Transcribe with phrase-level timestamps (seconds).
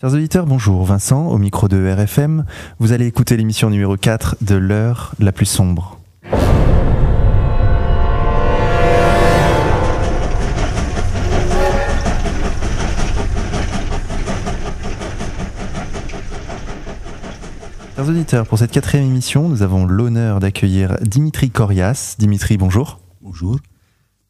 [0.00, 0.84] Chers auditeurs, bonjour.
[0.84, 2.44] Vincent, au micro de RFM.
[2.78, 5.98] Vous allez écouter l'émission numéro 4 de l'heure la plus sombre.
[17.96, 22.14] Chers auditeurs, pour cette quatrième émission, nous avons l'honneur d'accueillir Dimitri Corias.
[22.20, 23.00] Dimitri, bonjour.
[23.20, 23.58] Bonjour.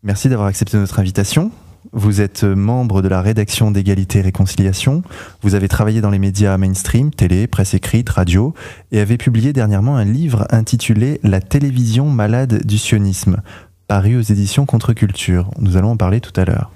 [0.03, 1.53] Merci d'avoir accepté notre invitation.
[1.93, 5.03] Vous êtes membre de la rédaction d'égalité et réconciliation.
[5.43, 8.53] Vous avez travaillé dans les médias mainstream, télé, presse écrite, radio,
[8.93, 13.39] et avez publié dernièrement un livre intitulé La télévision malade du sionisme,
[13.87, 15.51] paru aux éditions Contre-Culture.
[15.59, 16.71] Nous allons en parler tout à l'heure.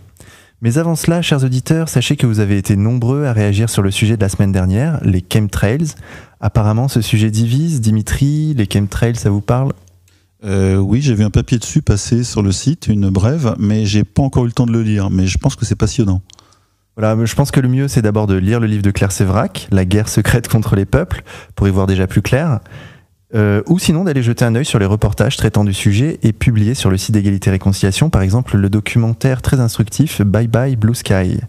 [0.62, 3.90] Mais avant cela, chers auditeurs, sachez que vous avez été nombreux à réagir sur le
[3.90, 5.88] sujet de la semaine dernière, les chemtrails.
[6.40, 7.80] Apparemment, ce sujet divise.
[7.80, 9.72] Dimitri, les chemtrails, ça vous parle?
[10.44, 14.04] Euh, oui, j'ai vu un papier dessus passer sur le site, une brève, mais j'ai
[14.04, 15.10] pas encore eu le temps de le lire.
[15.10, 16.22] Mais je pense que c'est passionnant.
[16.96, 19.68] Voilà, je pense que le mieux, c'est d'abord de lire le livre de Claire Sévrac,
[19.70, 21.22] La guerre secrète contre les peuples,
[21.54, 22.60] pour y voir déjà plus clair.
[23.34, 26.74] Euh, ou sinon d'aller jeter un œil sur les reportages traitant du sujet et publiés
[26.74, 31.40] sur le site d'égalité réconciliation, par exemple le documentaire très instructif Bye Bye Blue Sky.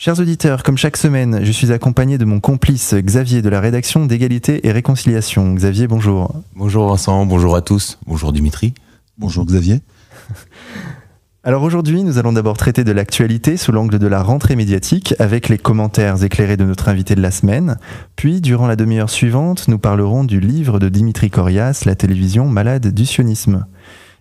[0.00, 4.06] Chers auditeurs, comme chaque semaine, je suis accompagné de mon complice Xavier de la rédaction
[4.06, 5.52] d'égalité et réconciliation.
[5.54, 6.36] Xavier, bonjour.
[6.54, 7.98] Bonjour Vincent, bonjour à tous.
[8.06, 8.74] Bonjour Dimitri.
[9.18, 9.80] Bonjour Xavier.
[11.42, 15.48] Alors aujourd'hui, nous allons d'abord traiter de l'actualité sous l'angle de la rentrée médiatique avec
[15.48, 17.76] les commentaires éclairés de notre invité de la semaine.
[18.14, 22.94] Puis, durant la demi-heure suivante, nous parlerons du livre de Dimitri Corias, La télévision malade
[22.94, 23.66] du sionisme.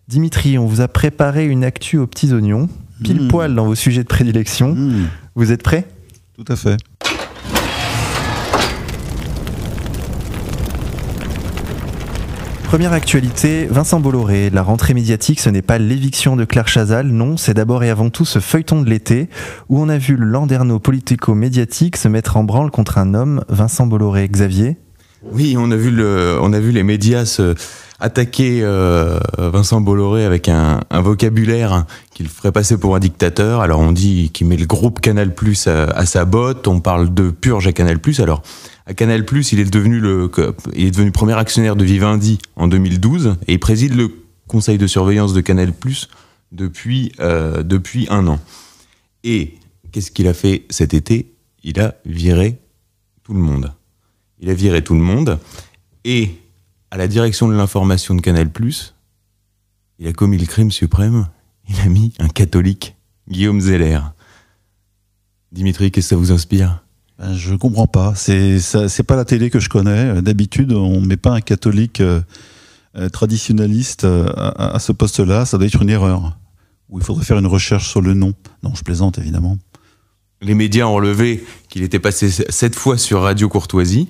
[0.08, 2.67] Dimitri, on vous a préparé une actu aux petits oignons,
[3.03, 3.28] pile Mmh.
[3.28, 4.73] poil dans vos sujets de prédilection.
[4.76, 5.86] Mmh, Vous êtes prêts?
[6.36, 6.78] Tout à fait.
[12.64, 14.50] Première actualité, Vincent Bolloré.
[14.50, 18.09] La rentrée médiatique, ce n'est pas l'éviction de Claire Chazal, non, c'est d'abord et avant
[18.09, 19.30] tout ce feuilleton de l'été
[19.70, 23.88] où on a vu le landerneau politico-médiatique se mettre en branle contre un homme, Vincent
[23.88, 24.28] Bolloré.
[24.28, 24.75] Xavier?
[25.31, 27.56] Oui, on a vu le, on a vu les médias se
[28.00, 33.62] attaquer euh, Vincent Bolloré avec un, vocabulaire qu'il ferait passer pour un dictateur.
[33.62, 36.68] Alors on dit qu'il met le groupe Canal Plus à, à sa botte.
[36.68, 38.19] On parle de purge à Canal Plus.
[38.19, 38.41] Alors
[38.88, 40.31] à Canal Plus, il est devenu le,
[40.74, 44.09] il est devenu premier actionnaire de Vivendi en 2012 et il préside le
[44.47, 46.07] conseil de surveillance de Canal Plus
[46.53, 48.40] depuis euh, depuis un an.
[49.25, 49.56] Et
[49.91, 51.34] qu'est-ce qu'il a fait cet été?
[51.63, 52.59] Il a viré
[53.24, 53.74] tout le monde.
[54.40, 55.38] Il a viré tout le monde
[56.06, 56.31] et
[56.92, 58.50] à la direction de l'information de Canal+,
[60.00, 61.28] il a commis le crime suprême.
[61.70, 62.96] Il a mis un catholique,
[63.30, 64.00] Guillaume Zeller.
[65.52, 66.84] Dimitri, qu'est-ce que ça vous inspire?
[67.20, 68.14] Ben, je comprends pas.
[68.16, 70.22] C'est pas la télé que je connais.
[70.22, 72.22] D'habitude, on met pas un catholique euh,
[72.96, 75.46] euh, traditionnaliste euh, à, à ce poste-là.
[75.46, 76.38] Ça doit être une erreur.
[76.90, 78.34] Ou il faudrait faire une recherche sur le nom.
[78.64, 79.58] Non, je plaisante évidemment.
[80.42, 84.08] Les médias ont relevé qu'il était passé sept fois sur Radio Courtoisie,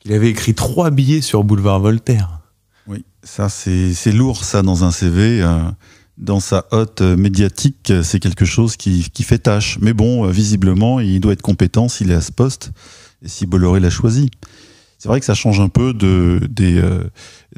[0.00, 2.40] qu'il avait écrit trois billets sur Boulevard Voltaire.
[2.86, 5.42] Oui, ça c'est c'est lourd ça dans un CV.
[5.42, 5.62] euh,
[6.20, 9.78] dans sa hotte médiatique, c'est quelque chose qui, qui fait tâche.
[9.80, 12.72] Mais bon, euh, visiblement, il doit être compétent s'il est à ce poste
[13.24, 14.30] et si Bolloré l'a choisi.
[14.98, 17.04] C'est vrai que ça change un peu de, des, euh,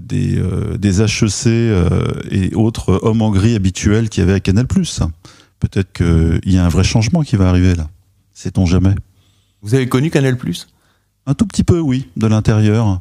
[0.01, 1.47] des, euh, des HEC
[2.31, 4.67] et autres hommes en gris habituels qu'il y avait à Canal+.
[5.59, 7.89] Peut-être qu'il y a un vrai changement qui va arriver là.
[8.33, 8.95] Sait-on jamais?
[9.61, 10.37] Vous avez connu Canal+?
[11.27, 13.01] Un tout petit peu, oui, de l'intérieur,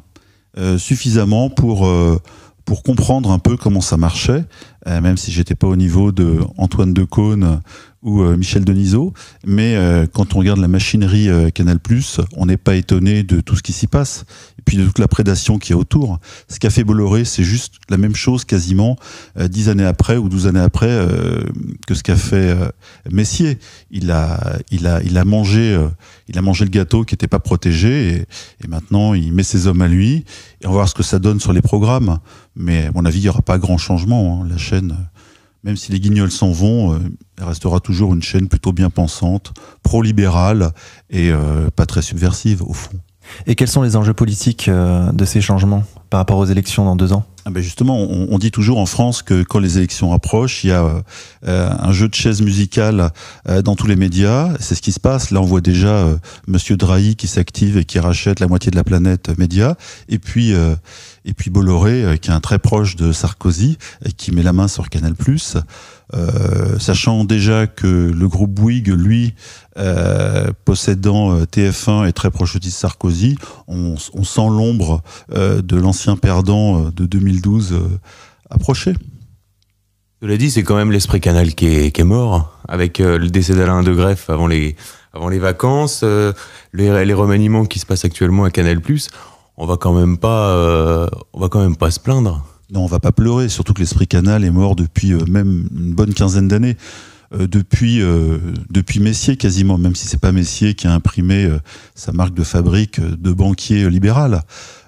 [0.58, 2.18] euh, suffisamment pour euh,
[2.64, 4.44] pour comprendre un peu comment ça marchait,
[4.86, 7.60] euh, même si j'étais pas au niveau de Antoine Decaune
[8.02, 9.12] ou euh, Michel Denisot.
[9.46, 11.78] Mais euh, quand on regarde la machinerie euh, Canal+,
[12.36, 14.24] on n'est pas étonné de tout ce qui s'y passe
[14.58, 16.18] et puis de toute la prédation qui est autour.
[16.48, 18.96] Ce qu'a fait Bolloré, c'est juste la même chose quasiment
[19.36, 20.88] dix années après ou douze années après
[21.86, 22.56] que ce qu'a fait
[23.10, 23.58] Messier.
[23.90, 25.78] Il a il a il a mangé
[26.28, 28.16] il a mangé le gâteau qui n'était pas protégé et,
[28.64, 30.24] et maintenant il met ses hommes à lui
[30.60, 32.18] et on va voir ce que ça donne sur les programmes.
[32.54, 34.42] Mais à mon avis, il n'y aura pas grand changement.
[34.42, 34.46] hein.
[34.48, 34.96] La chaîne,
[35.64, 36.98] même si les guignols s'en vont, euh,
[37.38, 39.52] elle restera toujours une chaîne plutôt bien pensante,
[39.82, 40.72] pro-libérale
[41.10, 42.98] et euh, pas très subversive au fond.
[43.46, 46.96] Et quels sont les enjeux politiques euh, de ces changements par rapport aux élections dans
[46.96, 47.24] deux ans?
[47.44, 50.68] Ah ben justement, on, on dit toujours en France que quand les élections approchent, il
[50.68, 51.02] y a
[51.48, 53.10] euh, un jeu de chaises musicales
[53.48, 54.50] euh, dans tous les médias.
[54.60, 55.32] C'est ce qui se passe.
[55.32, 56.16] Là, on voit déjà euh,
[56.46, 59.76] Monsieur Drahi qui s'active et qui rachète la moitié de la planète euh, média.
[60.08, 60.76] Et puis, euh,
[61.24, 64.52] et puis Bolloré, euh, qui est un très proche de Sarkozy, et qui met la
[64.52, 65.14] main sur Canal+.
[66.14, 69.34] Euh, sachant déjà que le groupe Bouygues, lui,
[69.78, 73.36] euh, possédant euh, TF1 est très proche de Sarkozy,
[73.66, 75.02] on, on sent l'ombre
[75.32, 77.06] euh, de l'ancien perdant de
[77.40, 77.98] 2012 euh,
[78.50, 78.94] approcher.
[80.20, 83.28] Cela dit, c'est quand même l'esprit canal qui est, qui est mort, avec euh, le
[83.28, 84.76] décès d'Alain de Greff avant les,
[85.12, 86.04] avant les vacances,
[86.72, 88.80] les, les remaniements qui se passent actuellement à Canal+,
[89.56, 92.46] on va quand même pas, on va quand même pas se plaindre.
[92.70, 96.14] Non, on va pas pleurer, surtout que l'esprit Canal est mort depuis même une bonne
[96.14, 96.76] quinzaine d'années.
[97.34, 98.38] Euh, depuis euh,
[98.70, 101.58] depuis Messier quasiment, même si c'est pas Messier qui a imprimé euh,
[101.94, 104.42] sa marque de fabrique de banquier libéral.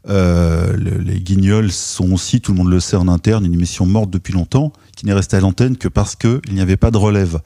[0.06, 4.34] les Guignols sont aussi, tout le monde le sait en interne, une émission morte depuis
[4.34, 7.40] longtemps, qui n'est restée à l'antenne que parce qu'il n'y avait pas de relève.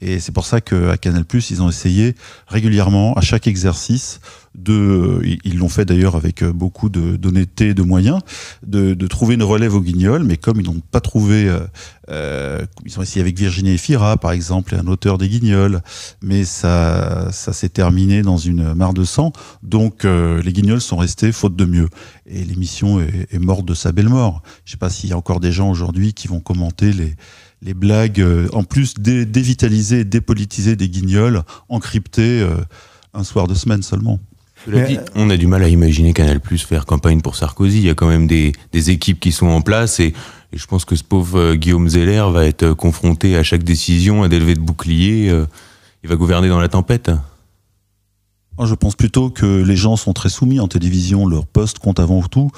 [0.00, 2.14] Et c'est pour ça qu'à Canal+, ils ont essayé
[2.46, 4.20] régulièrement, à chaque exercice,
[4.54, 8.18] de, ils l'ont fait d'ailleurs avec beaucoup d'honnêteté et de moyens,
[8.66, 11.60] de, trouver une relève au Guignol, mais comme ils n'ont pas trouvé, euh,
[12.10, 15.82] euh, ils ont essayé avec Virginie Efira, par exemple, un auteur des Guignols,
[16.22, 19.32] mais ça, ça s'est terminé dans une mare de sang,
[19.62, 21.88] donc euh, les Guignols sont restés faute de mieux.
[22.26, 24.42] Et l'émission est, morte de sa belle mort.
[24.64, 27.14] Je sais pas s'il y a encore des gens aujourd'hui qui vont commenter les
[27.62, 32.56] les blagues, euh, en plus dévitaliser, dépolitiser des guignols, encryptés euh,
[33.14, 34.18] un soir de semaine seulement.
[35.14, 37.78] on a du mal à imaginer Canal Plus faire campagne pour Sarkozy.
[37.78, 40.14] Il y a quand même des, équipes qui sont en place et,
[40.52, 44.28] je pense que ce pauvre euh, Guillaume Zeller va être confronté à chaque décision à
[44.28, 45.32] des levées de bouclier.
[46.02, 47.10] il va gouverner dans la tempête.
[48.62, 52.22] Je pense plutôt que les gens sont très soumis en télévision, leur poste compte avant
[52.22, 52.50] tout.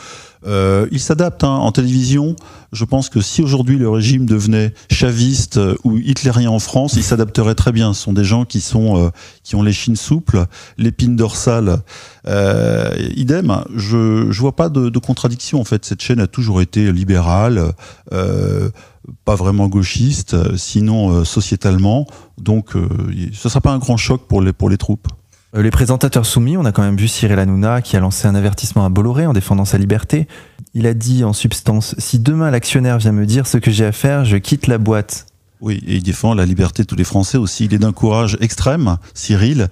[0.47, 1.49] Euh, ils s'adaptent hein.
[1.49, 2.37] en télévision.
[2.73, 7.03] Je pense que si aujourd'hui le régime devenait chaviste euh, ou hitlérien en France, ils
[7.03, 7.93] s'adapteraient très bien.
[7.93, 9.11] Ce sont des gens qui sont euh,
[9.43, 10.45] qui ont les chines souples,
[10.79, 11.83] l'épine dorsale.
[12.27, 13.63] Euh, idem.
[13.75, 15.85] Je je vois pas de, contradiction en fait.
[15.85, 17.73] Cette chaîne a toujours été libérale.
[18.13, 18.71] Euh,
[19.25, 22.07] pas vraiment gauchiste, sinon sociétalement.
[22.39, 22.75] Donc,
[23.33, 25.09] ce sera pas un grand choc pour les pour les troupes.
[25.55, 28.35] Euh, les présentateurs soumis, on a quand même vu Cyril Hanouna qui a lancé un
[28.35, 30.27] avertissement à Bolloré en défendant sa liberté.
[30.75, 33.93] Il a dit en substance Si demain l'actionnaire vient me dire ce que j'ai à
[33.93, 35.27] faire, je quitte la boîte.
[35.63, 37.67] Oui, et il défend la liberté de tous les Français aussi.
[37.67, 39.69] Il est d'un courage extrême, Cyril.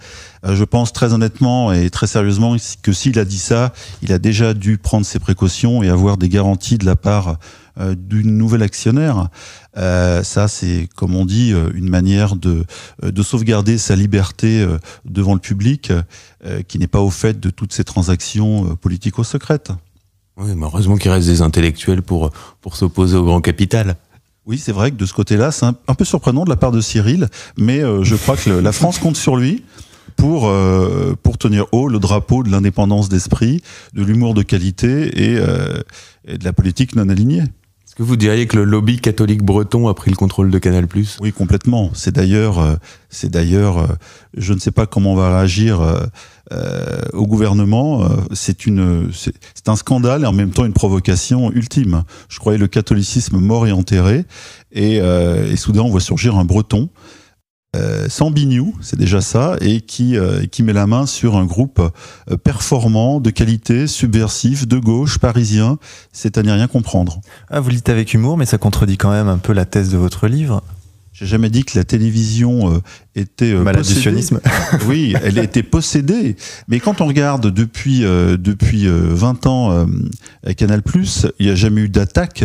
[0.46, 4.20] Euh, je pense très honnêtement et très sérieusement que s'il a dit ça, il a
[4.20, 7.38] déjà dû prendre ses précautions et avoir des garanties de la part
[7.80, 9.30] euh, d'une nouvelle actionnaire.
[9.78, 12.64] Euh, ça, c'est, comme on dit, une manière de,
[13.02, 14.64] de sauvegarder sa liberté
[15.04, 15.92] devant le public,
[16.68, 19.72] qui n'est pas au fait de toutes ces transactions politico-secrètes.
[20.36, 23.96] Oui, mais heureusement qu'il reste des intellectuels pour, pour s'opposer au grand capital.
[24.46, 26.80] Oui, c'est vrai que de ce côté-là, c'est un, peu surprenant de la part de
[26.80, 29.64] Cyril, mais je crois que la France compte sur lui
[30.16, 30.50] pour
[31.22, 35.34] pour tenir haut le drapeau de l'indépendance d'esprit, de l'humour de qualité et,
[36.26, 37.44] et de la politique non alignée.
[37.90, 40.86] Est-ce que vous diriez que le lobby catholique breton a pris le contrôle de Canal
[41.20, 41.90] Oui, complètement.
[41.92, 42.76] C'est d'ailleurs, euh,
[43.08, 43.86] c'est d'ailleurs, euh,
[44.36, 48.08] je ne sais pas comment on va réagir euh, au gouvernement.
[48.32, 52.04] C'est une, c'est un scandale et en même temps une provocation ultime.
[52.28, 54.24] Je croyais le catholicisme mort et enterré,
[54.70, 56.90] et, et soudain on voit surgir un breton
[57.76, 61.44] euh, sans bignou, c'est déjà ça, et qui, euh, qui met la main sur un
[61.44, 65.78] groupe euh, performant, de qualité, subversif, de gauche, parisien,
[66.12, 67.20] c'est à n'y rien comprendre.
[67.48, 69.90] Ah, vous le dites avec humour, mais ça contredit quand même un peu la thèse
[69.90, 70.62] de votre livre.
[71.12, 72.78] J'ai jamais dit que la télévision euh,
[73.16, 73.64] était euh,
[74.86, 76.36] oui, elle était possédée.
[76.68, 79.86] Mais quand on regarde depuis euh, depuis 20 ans
[80.56, 80.82] Canal+,
[81.38, 82.44] il n'y a jamais eu d'attaque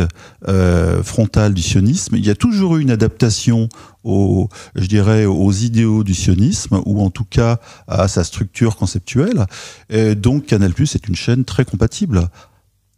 [1.03, 2.15] frontale du sionisme.
[2.15, 3.69] Il y a toujours eu une adaptation
[4.03, 9.45] aux, je dirais, aux idéaux du sionisme ou en tout cas à sa structure conceptuelle.
[9.89, 12.29] Et donc Canal+ est une chaîne très compatible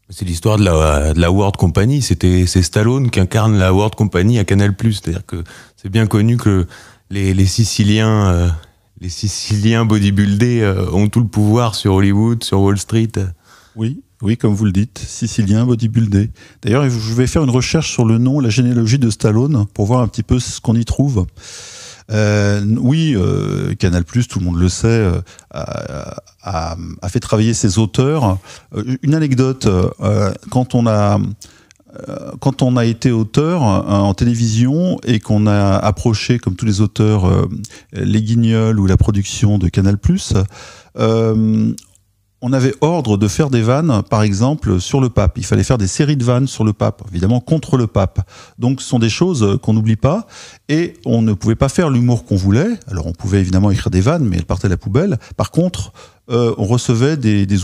[0.10, 2.02] c'est l'histoire de la, de la World Company.
[2.02, 4.76] C'était c'est Stallone qui incarne la World Company à Canal+.
[4.80, 5.44] C'est-à-dire que
[5.76, 6.66] c'est bien connu que
[7.10, 8.50] les, les Siciliens, euh,
[9.02, 13.12] les Siciliens bodybuildés euh, ont tout le pouvoir sur Hollywood, sur Wall Street.
[13.76, 16.32] Oui, oui, comme vous le dites, Siciliens bodybuildés.
[16.62, 20.02] D'ailleurs, je vais faire une recherche sur le nom, la généalogie de Stallone pour voir
[20.02, 21.28] un petit peu ce qu'on y trouve.
[22.12, 25.20] Euh, oui, euh, Canal+, tout le monde le sait, euh,
[25.52, 28.38] a, a, a, fait travailler ses auteurs.
[28.76, 29.68] Euh, une anecdote,
[30.50, 31.20] quand on a
[32.42, 37.48] quand on a été auteur en télévision et qu'on a approché, comme tous les auteurs,
[37.94, 39.98] les Guignols ou la production de Canal+,
[41.00, 41.74] euh,
[42.41, 45.38] on avait ordre de faire des vannes, par exemple, sur le pape.
[45.38, 48.29] Il fallait faire des séries de vannes sur le pape, évidemment contre le pape.
[48.60, 50.27] Donc ce sont des choses qu'on n'oublie pas.
[50.70, 52.79] Et on ne pouvait pas faire l'humour qu'on voulait.
[52.88, 55.17] Alors on pouvait évidemment écrire des vannes, mais elles partaient à la poubelle.
[55.36, 55.94] Par contre,
[56.29, 57.58] euh, on recevait des, des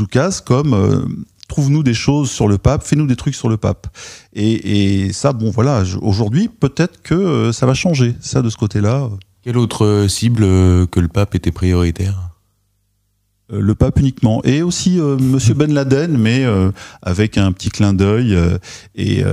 [0.43, 1.05] comme euh,
[1.47, 3.87] trouve-nous des choses sur le pape, fais-nous des trucs sur le pape.
[4.33, 8.57] Et, et ça, bon voilà, aujourd'hui, peut-être que euh, ça va changer, ça de ce
[8.57, 9.09] côté-là.
[9.43, 10.41] Quelle autre cible
[10.87, 12.15] que le pape était prioritaire?
[12.15, 12.32] euh,
[13.59, 17.93] le pape uniquement et aussi euh, Monsieur Ben Laden, mais euh, avec un petit clin
[17.93, 18.37] d'œil
[18.95, 19.23] et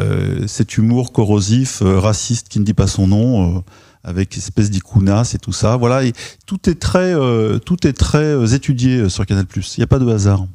[0.46, 3.62] cet humour corrosif, raciste qui ne dit pas son nom,
[4.04, 5.76] avec espèce d'icounas et tout ça.
[5.76, 6.12] Voilà, et
[6.46, 9.46] tout est très, euh, tout est très euh, étudié sur Canal+.
[9.54, 10.46] Il n'y a pas de hasard.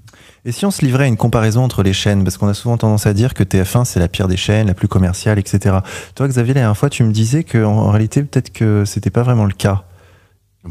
[0.45, 2.77] Et si on se livrait à une comparaison entre les chaînes, parce qu'on a souvent
[2.77, 5.77] tendance à dire que TF1 c'est la pire des chaînes, la plus commerciale, etc.
[6.13, 9.23] Toi, Xavier, la dernière fois, tu me disais qu'en en réalité, peut-être que c'était pas
[9.23, 9.85] vraiment le cas.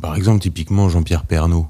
[0.01, 1.67] Par exemple, typiquement Jean-Pierre Pernaud.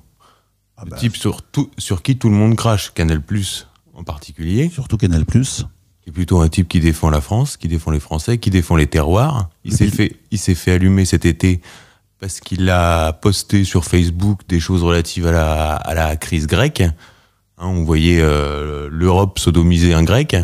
[0.85, 4.05] Ah le bah, type sur, tout, sur qui tout le monde crache, Canal Plus en
[4.05, 4.69] particulier.
[4.69, 5.25] surtout Canal+.
[5.25, 5.64] qui
[6.09, 8.87] est plutôt un type qui défend la France, qui défend les Français, qui défend les
[8.87, 9.49] terroirs.
[9.64, 11.62] Il s'est fait, il s'est fait allumer cet été
[12.21, 16.81] parce qu'il a posté sur Facebook des choses relatives à la, à la crise grecque.
[16.81, 16.93] Hein,
[17.59, 20.37] on voyait euh, l'Europe sodomiser un grec.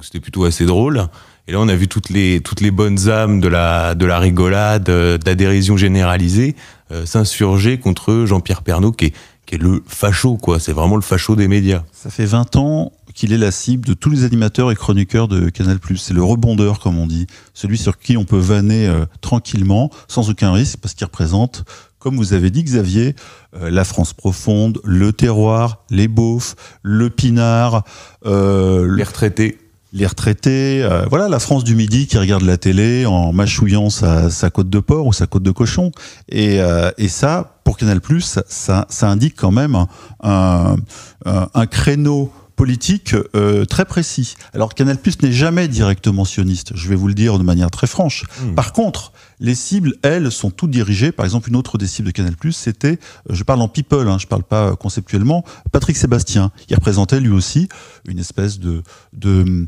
[0.00, 1.08] C'était plutôt assez drôle.
[1.48, 4.18] Et là, on a vu toutes les, toutes les bonnes âmes de la, de la
[4.18, 6.54] rigolade, euh, de la dérision généralisée
[6.90, 9.14] euh, s'insurger contre Jean-Pierre Pernaud, qui est,
[9.48, 10.60] qui est le facho, quoi.
[10.60, 11.82] C'est vraiment le facho des médias.
[11.90, 15.48] Ça fait 20 ans qu'il est la cible de tous les animateurs et chroniqueurs de
[15.48, 15.78] Canal+.
[15.96, 17.26] C'est le rebondeur, comme on dit.
[17.54, 21.64] Celui sur qui on peut vanner euh, tranquillement, sans aucun risque, parce qu'il représente,
[21.98, 23.16] comme vous avez dit Xavier,
[23.56, 27.84] euh, la France profonde, le terroir, les beaufs, le pinard,
[28.26, 29.56] euh, Les retraités.
[29.92, 34.50] Les retraités, euh, voilà la France du midi qui regarde la télé en mâchouillant sa,
[34.50, 35.92] côte de porc ou sa côte de cochon.
[36.28, 39.86] Et, euh, et ça, pour Canal+, ça, ça, indique quand même
[40.22, 44.34] un créneau politique euh, très précis.
[44.52, 48.24] Alors Canal+ n'est jamais directement sioniste, je vais vous le dire de manière très franche.
[48.42, 48.54] Hmm.
[48.56, 51.12] Par contre, les cibles, elles, sont toutes dirigées.
[51.12, 52.98] Par exemple, une autre des cibles de Canal+, c'était,
[53.30, 56.50] euh, je parle en people, hein, je parle pas conceptuellement, Patrick Sébastien.
[56.68, 57.68] Il représentait lui aussi
[58.08, 59.66] une espèce de, de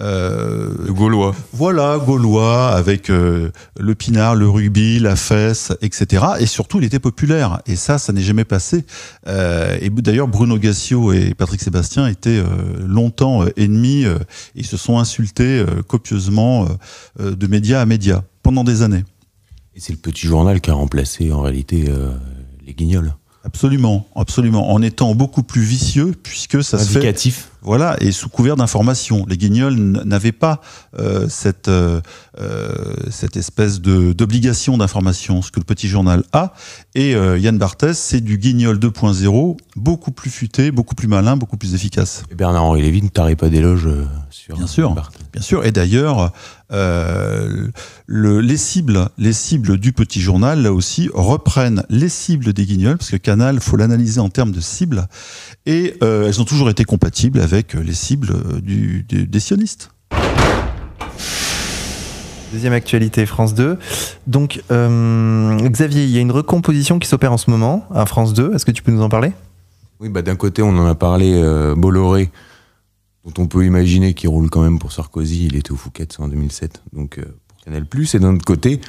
[0.00, 1.34] euh, Le Gaulois.
[1.52, 6.24] voilà, gaulois, avec euh, le pinard, le rugby, la fesse, etc.
[6.40, 7.60] Et surtout, il était populaire.
[7.66, 8.84] Et ça, ça n'est jamais passé.
[9.26, 12.44] Euh, et d'ailleurs, Bruno Gassio et Patrick Sébastien étaient euh,
[12.86, 14.04] longtemps euh, ennemis.
[14.04, 14.18] euh,
[14.54, 16.66] ils se sont insultés euh, copieusement
[17.18, 19.04] de média à média pendant des années.
[19.74, 22.10] Et c'est le petit journal qui a remplacé en réalité euh,
[22.66, 23.14] les guignols.
[23.44, 24.72] Absolument, absolument.
[24.72, 27.49] En étant beaucoup plus vicieux, puisque ça se fait Indicatif.
[27.62, 29.26] Voilà, et sous couvert d'information.
[29.28, 30.60] Les guignols n'avaient pas
[30.98, 32.00] euh, cette, euh,
[32.40, 36.54] euh, cette espèce d'obligation d'information, ce que le petit journal a.
[36.94, 41.58] Et euh, Yann Barthès, c'est du guignol 2.0, beaucoup plus futé, beaucoup plus malin, beaucoup
[41.58, 42.22] plus efficace.
[42.34, 43.88] Bernard-Henri Lévy ne tarait pas d'éloges
[44.30, 44.56] sur.
[44.56, 44.94] Bien sûr.
[45.32, 46.32] Bien sûr, et d'ailleurs,
[46.70, 52.96] le, les cibles, les cibles du petit journal, là aussi, reprennent les cibles des guignols,
[52.96, 55.06] parce que Canal, faut l'analyser en termes de cibles,
[55.66, 59.90] et elles ont toujours été compatibles avec les cibles du, du- des sionistes.
[62.52, 63.78] Deuxième actualité, France 2.
[64.26, 68.34] Donc, euh, Xavier, il y a une recomposition qui s'opère en ce moment à France
[68.34, 68.54] 2.
[68.54, 69.32] Est-ce que tu peux nous en parler?
[70.00, 72.30] Oui, bah d'un côté, on en a parlé, euh, Bolloré,
[73.24, 75.46] dont on peut imaginer qu'il roule quand même pour Sarkozy.
[75.46, 77.84] Il était au Fouquet en 2007, donc euh, pour Canal+.
[78.14, 78.80] Et d'un autre côté,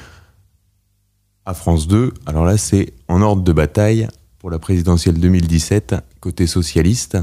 [1.46, 4.08] à France 2, alors là, c'est en ordre de bataille
[4.40, 7.18] pour la présidentielle 2017, côté socialiste,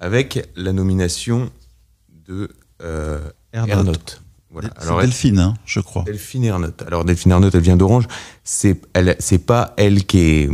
[0.00, 1.50] avec la nomination
[2.26, 2.50] de
[2.82, 3.20] euh,
[3.52, 4.20] Ernotte.
[4.50, 4.68] Voilà.
[4.76, 6.04] Alors, Delphine, hein, je crois.
[6.04, 6.82] Delphine Ernotte.
[6.86, 8.06] Alors Delphine Ernotte, elle vient d'Orange.
[8.44, 10.50] C'est elle, c'est pas elle qui est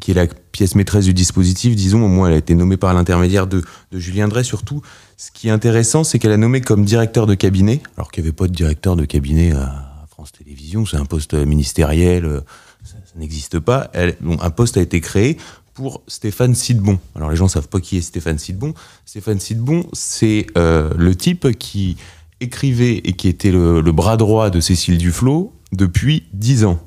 [0.00, 2.04] qui est la pièce maîtresse du dispositif, disons.
[2.04, 4.44] Au moins, elle a été nommée par l'intermédiaire de, de Julien Drey.
[4.44, 4.82] Surtout,
[5.16, 8.28] ce qui est intéressant, c'est qu'elle a nommé comme directeur de cabinet, alors qu'il n'y
[8.28, 10.86] avait pas de directeur de cabinet à France Télévisions.
[10.86, 12.40] C'est un poste ministériel, euh,
[12.84, 13.90] ça, ça n'existe pas.
[13.94, 15.38] Elle- bon, un poste a été créé
[15.78, 16.98] pour Stéphane Sidbon.
[17.14, 18.74] Alors les gens savent pas qui est Stéphane Sidbon.
[19.06, 21.96] Stéphane Sidbon, c'est euh, le type qui
[22.40, 26.80] écrivait et qui était le, bras droit de Cécile Duflot depuis dix ans.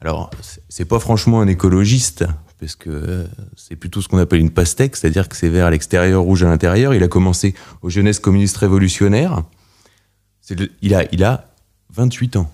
[0.00, 0.30] Alors,
[0.68, 2.26] c'est- pas franchement un écologiste,
[2.60, 3.26] parce que euh,
[3.56, 6.48] c'est plutôt ce qu'on appelle une pastèque, c'est-à-dire que c'est vert à l'extérieur, rouge à
[6.48, 6.94] l'intérieur.
[6.94, 9.42] Il a commencé aux jeunesses communistes révolutionnaires.
[10.80, 11.48] Il, a, il a
[11.90, 12.52] 28 ans.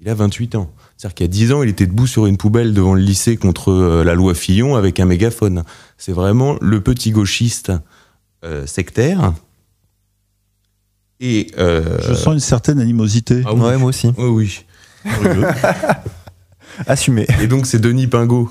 [0.00, 0.70] Il a 28 ans.
[1.00, 3.38] C'est-à-dire qu'il y a 10 ans, il était debout sur une poubelle devant le lycée
[3.38, 5.64] contre euh, la loi Fillon avec un mégaphone.
[5.96, 7.72] C'est vraiment le petit gauchiste
[8.44, 9.32] euh, sectaire.
[11.18, 13.40] Et euh, Je sens une certaine animosité.
[13.46, 13.60] ah oui.
[13.62, 14.12] Ouais, moi aussi.
[14.18, 14.60] Oui,
[15.06, 15.16] oui.
[16.86, 17.26] Assumé.
[17.40, 18.50] Et donc c'est Denis Pingot,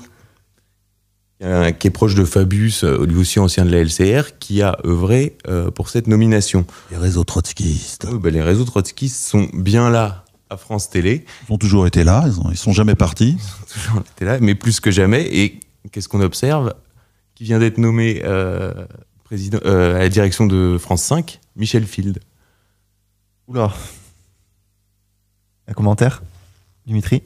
[1.44, 5.38] euh, qui est proche de Fabius, lui aussi ancien de la LCR, qui a œuvré
[5.76, 6.66] pour cette nomination.
[6.90, 8.08] Les réseaux trotskistes.
[8.10, 12.04] Oui, bah, les réseaux trotskistes sont bien là à France Télé, Ils ont toujours été
[12.04, 13.38] là, ils, ont, ils sont jamais partis.
[13.72, 15.22] toujours été là, mais plus que jamais.
[15.34, 15.60] Et
[15.92, 16.74] qu'est-ce qu'on observe
[17.34, 18.74] Qui vient d'être nommé euh,
[19.24, 22.20] président euh, à la direction de France 5 Michel Field.
[23.46, 23.72] Oula.
[25.68, 26.22] Un commentaire
[26.86, 27.22] Dimitri?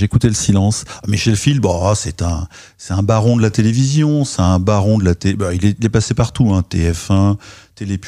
[0.00, 0.84] Écouté le silence.
[0.88, 2.48] Ah, Michel Field, bon, ah, c'est un,
[2.78, 5.34] c'est un baron de la télévision, c'est un baron de la télé.
[5.34, 7.36] bah, il, est, passé partout, hein, TF1,
[7.74, 7.98] Télé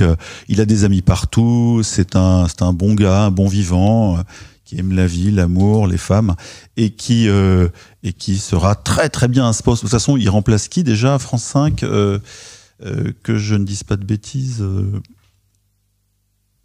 [0.00, 0.16] euh,
[0.48, 1.80] il a des amis partout.
[1.84, 4.22] C'est un, c'est un bon gars, un bon vivant, euh,
[4.64, 6.34] qui aime la vie, l'amour, les femmes,
[6.76, 9.82] et qui et qui sera très très bien à ce poste.
[9.82, 14.04] De toute façon, il remplace qui déjà France 5 Que je ne dise pas de
[14.04, 14.64] bêtises.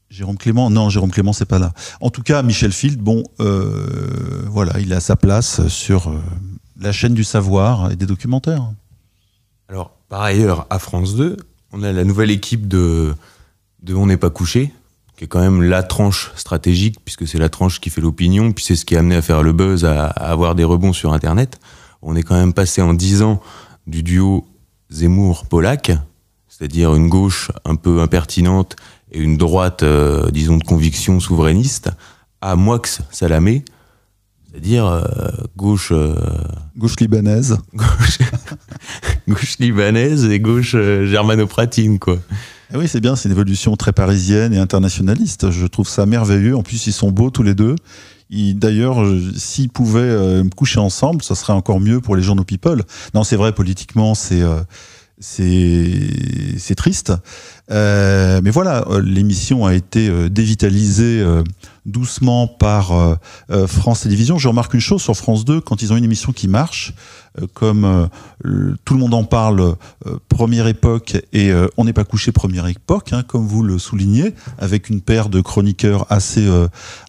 [0.09, 1.73] Jérôme Clément, non, Jérôme Clément, c'est pas là.
[2.01, 6.11] En tout cas, Michel Field, bon, voilà, il a sa place sur
[6.79, 8.69] la chaîne du savoir et des documentaires.
[9.69, 11.37] Alors, par ailleurs, à France 2,
[11.73, 13.15] on a la nouvelle équipe de,
[13.89, 14.71] On n'est pas couché,
[15.17, 18.63] qui est quand même la tranche stratégique, puisque c'est la tranche qui fait l'opinion, puis
[18.63, 21.59] c'est ce qui a amené à faire le buzz, à, avoir des rebonds sur Internet.
[22.01, 23.41] On est quand même passé en 10 ans
[23.87, 24.47] du duo
[24.89, 25.91] Zemmour-Polak,
[26.47, 28.75] c'est-à-dire une gauche un peu impertinente
[29.11, 31.89] et une droite, euh, disons, de conviction souverainiste,
[32.41, 33.63] à Moix Salamé,
[34.49, 35.03] c'est-à-dire euh,
[35.55, 35.91] gauche.
[35.91, 36.15] Euh,
[36.77, 37.57] gauche libanaise.
[39.27, 42.17] Gauche, libanaise et gauche germanopratine, quoi.
[42.73, 45.51] Eh oui, c'est bien, c'est une évolution très parisienne et internationaliste.
[45.51, 46.55] Je trouve ça merveilleux.
[46.55, 47.75] En plus, ils sont beaux tous les deux.
[48.29, 49.05] D'ailleurs,
[49.37, 52.83] s'ils pouvaient me coucher ensemble, ça serait encore mieux pour les journaux People.
[53.13, 54.43] Non, c'est vrai, politiquement, c'est
[55.19, 57.13] c'est triste.
[57.71, 61.23] Euh, mais voilà, euh, l'émission a été euh, dévitalisée
[61.85, 63.17] doucement par
[63.67, 64.37] France Télévisions.
[64.37, 66.93] Je remarque une chose sur France 2, quand ils ont une émission qui marche,
[67.53, 68.09] comme
[68.83, 69.75] tout le monde en parle,
[70.27, 74.89] première époque, et on n'est pas couché première époque, hein, comme vous le soulignez, avec
[74.89, 76.45] une paire de chroniqueurs assez,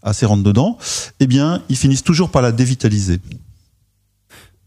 [0.05, 0.79] assez rentre dedans,
[1.19, 3.21] eh bien, ils finissent toujours par la dévitaliser.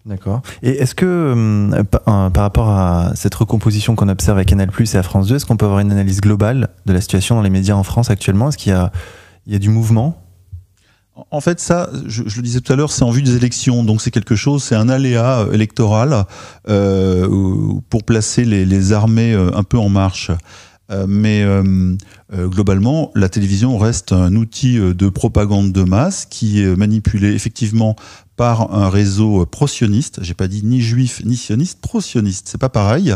[0.05, 0.41] D'accord.
[0.63, 5.03] Et est-ce que, euh, par, rapport à cette recomposition qu'on observe à Canal et à
[5.03, 7.75] France 2, est-ce qu'on peut avoir une analyse globale de la situation dans les médias
[7.75, 8.49] en France actuellement?
[8.49, 10.17] Est-ce qu'il y y a du mouvement?
[11.29, 14.01] En fait, ça, je, le disais tout à l'heure, c'est en vue des élections, donc
[14.01, 16.25] c'est quelque chose, c'est un aléa euh, électoral
[16.67, 17.27] euh,
[17.89, 20.31] pour placer les, armées un peu en marche.
[21.07, 21.45] Mais
[22.31, 27.95] globalement, la télévision reste un outil de propagande de masse qui est manipulé effectivement
[28.41, 30.19] par un réseau pro-sioniste.
[30.23, 32.47] J'ai pas dit ni juif ni sioniste, pro-sioniste.
[32.49, 33.15] C'est pas pareil.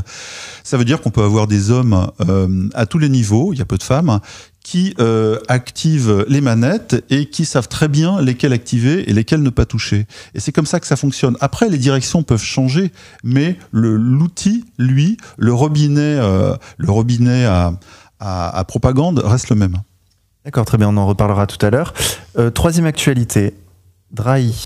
[0.64, 3.52] Ça veut dire qu'on peut avoir des hommes euh, à tous les niveaux.
[3.52, 4.20] Il y a peu de femmes
[4.66, 9.52] qui euh, activent les manettes et qui savent très bien lesquelles activer et lesquelles ne
[9.52, 10.08] pas toucher.
[10.34, 11.38] Et c'est comme ça que ça fonctionne.
[11.40, 12.92] Après, les directions peuvent changer,
[13.24, 17.74] mais l'outil, lui, le robinet, euh, le robinet à,
[18.20, 19.78] à, propagande reste le même.
[20.46, 21.94] D'accord, très bien, on en reparlera tout à l'heure.
[22.56, 23.54] troisième actualité,
[24.10, 24.66] Drahi.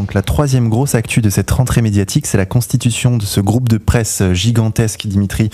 [0.00, 3.68] Donc la troisième grosse actu de cette rentrée médiatique, c'est la constitution de ce groupe
[3.68, 5.50] de presse gigantesque, Dimitri,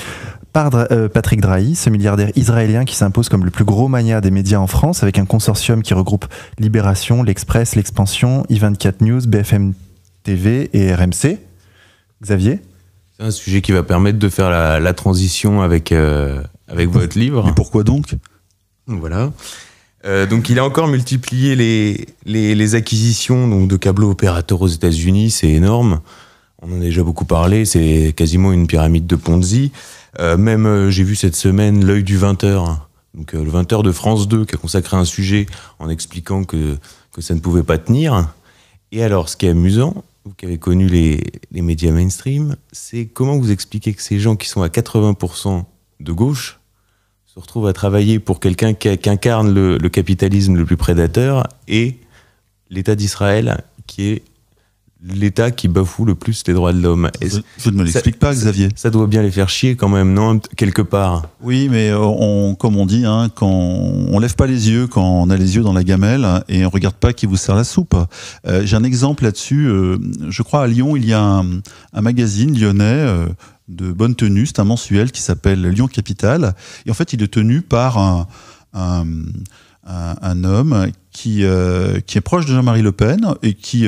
[0.56, 4.30] par euh, Patrick Drahi, ce milliardaire israélien qui s'impose comme le plus gros mania des
[4.30, 6.24] médias en France, avec un consortium qui regroupe
[6.58, 9.74] Libération, L'Express, L'Expansion, I24 News, BFM
[10.22, 11.36] TV et RMC.
[12.22, 12.60] Xavier
[13.18, 17.46] C'est un sujet qui va permettre de faire la, transition avec, euh, avec votre livre.
[17.50, 18.14] Et pourquoi donc?
[18.86, 19.32] Voilà.
[20.06, 25.32] Euh, donc il a encore multiplié les, les, acquisitions donc, de câbles opérateurs aux États-Unis,
[25.32, 26.00] c'est énorme.
[26.62, 29.70] On en a déjà beaucoup parlé, c'est quasiment une pyramide de Ponzi.
[30.18, 32.78] Euh, même euh, j'ai vu cette semaine l'œil du 20h,
[33.14, 35.46] donc le 20h de France 2 qui a consacré un sujet
[35.78, 36.76] en expliquant que,
[37.12, 38.32] que ça ne pouvait pas tenir.
[38.92, 43.06] Et alors ce qui est amusant, vous qui avez connu les, les médias mainstream, c'est
[43.06, 45.64] comment vous expliquez que ces gens qui sont à 80%
[46.00, 46.58] de gauche
[47.36, 51.98] se retrouve à travailler pour quelqu'un qui, incarne le, capitalisme le plus prédateur et
[52.70, 54.22] l'État d'Israël qui est
[55.02, 57.10] l'État qui bafoue le plus les droits de l'homme.
[57.20, 58.68] Je, ne me l'explique pas, Xavier.
[58.76, 61.28] Ça, doit bien les faire chier quand même, non Quelque part?
[61.42, 65.04] Oui, mais euh, on, comme on dit, hein, quand on lève pas les yeux quand
[65.04, 67.64] on a les yeux dans la gamelle et on regarde pas qui vous sert la
[67.64, 67.94] soupe.
[68.46, 69.66] Euh, j'ai un exemple là-dessus.
[69.66, 71.44] Euh, je crois à Lyon, il y a un,
[71.92, 73.06] un magazine lyonnais
[73.68, 74.46] de bonne tenue.
[74.46, 76.54] C'est un mensuel qui s'appelle Lyon Capital.
[76.86, 78.26] Et en fait, il est tenu par un,
[79.84, 81.44] un, homme qui,
[82.06, 83.86] qui est proche de Jean-Marie Le Pen et qui,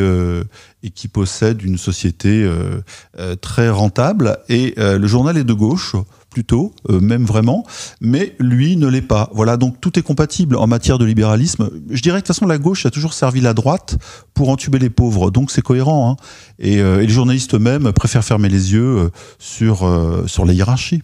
[0.82, 4.38] et qui possède une société euh, très rentable.
[4.48, 5.96] Et le journal est de gauche
[6.30, 7.64] plutôt, euh, même vraiment,
[8.00, 9.30] mais lui ne l'est pas.
[9.32, 11.70] Voilà, donc tout est compatible en matière de libéralisme.
[11.90, 13.96] Je dirais que de toute façon, la gauche a toujours servi la droite
[14.34, 16.10] pour entuber les pauvres, donc c'est cohérent.
[16.10, 16.16] Hein.
[16.58, 19.78] Et, euh, les journalistes eux-mêmes préfèrent fermer les yeux euh, sur,
[20.26, 21.02] sur les hiérarchies.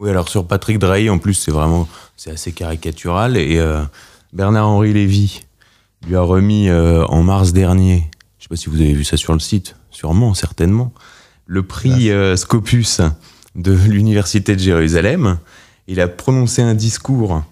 [0.00, 3.36] Oui, alors sur Patrick Drahi, en plus, c'est vraiment c'est assez caricatural.
[3.36, 3.62] Et
[4.32, 5.42] Bernard-Henri Lévy
[6.06, 8.10] lui a remis en mars dernier,
[8.44, 10.92] je ne sais pas si vous avez vu ça sur le site, sûrement, certainement,
[11.46, 13.00] le prix Scopus
[13.54, 15.38] de l'Université de Jérusalem.
[15.86, 17.42] Il a prononcé un discours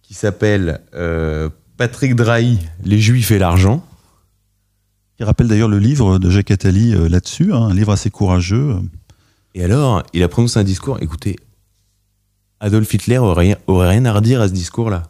[0.00, 3.86] qui s'appelle euh, Patrick Drahi, Les Juifs et l'argent.
[5.18, 8.76] Il rappelle d'ailleurs le livre de Jacques Attali euh, là-dessus, hein, un livre assez courageux.
[9.54, 11.36] Et alors, il a prononcé un discours, écoutez,
[12.60, 15.02] Adolf Hitler aurait, aurait rien à redire à ce discours-là.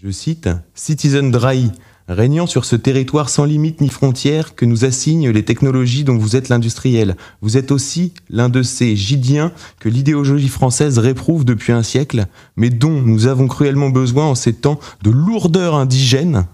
[0.00, 1.72] je cite, Citizen Dry,
[2.08, 6.36] régnant sur ce territoire sans limite ni frontières que nous assignent les technologies dont vous
[6.36, 7.16] êtes l'industriel.
[7.40, 12.70] Vous êtes aussi l'un de ces gidiens que l'idéologie française réprouve depuis un siècle, mais
[12.70, 16.46] dont nous avons cruellement besoin en ces temps de lourdeur indigène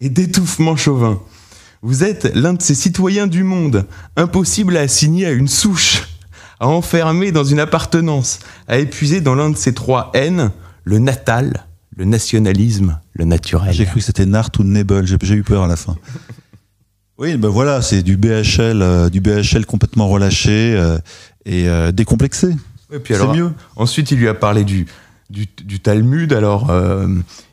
[0.00, 1.20] et d'étouffement chauvin.
[1.82, 6.08] Vous êtes l'un de ces citoyens du monde, impossible à assigner à une souche,
[6.58, 10.50] à enfermer dans une appartenance, à épuiser dans l'un de ces trois N,
[10.84, 13.72] le natal, le nationalisme, le naturel.
[13.72, 15.96] J'ai cru que c'était Nart ou Nebel, j'ai eu peur à la fin.
[17.16, 20.98] Oui, ben voilà, c'est du BHL, euh, du BHL complètement relâché euh,
[21.46, 22.56] et euh, décomplexé.
[22.90, 23.52] c'est mieux.
[23.76, 24.86] Ensuite, il lui a parlé du,
[25.30, 26.32] du, du Talmud.
[26.32, 26.72] Alors,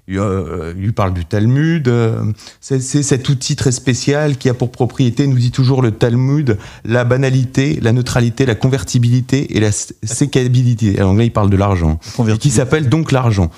[0.07, 0.19] il,
[0.75, 1.91] lui parle du Talmud.
[2.59, 7.03] c'est cet outil très spécial qui a pour propriété, nous dit toujours le Talmud, la
[7.03, 10.97] banalité, la neutralité, la convertibilité et la sécabilité.
[10.97, 11.99] Alors là, il parle de l'argent.
[12.39, 13.51] Qui s'appelle donc l'argent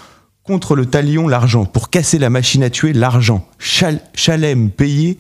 [0.44, 5.18] contre le talion l'argent, pour casser la machine à tuer l'argent, Chalem payé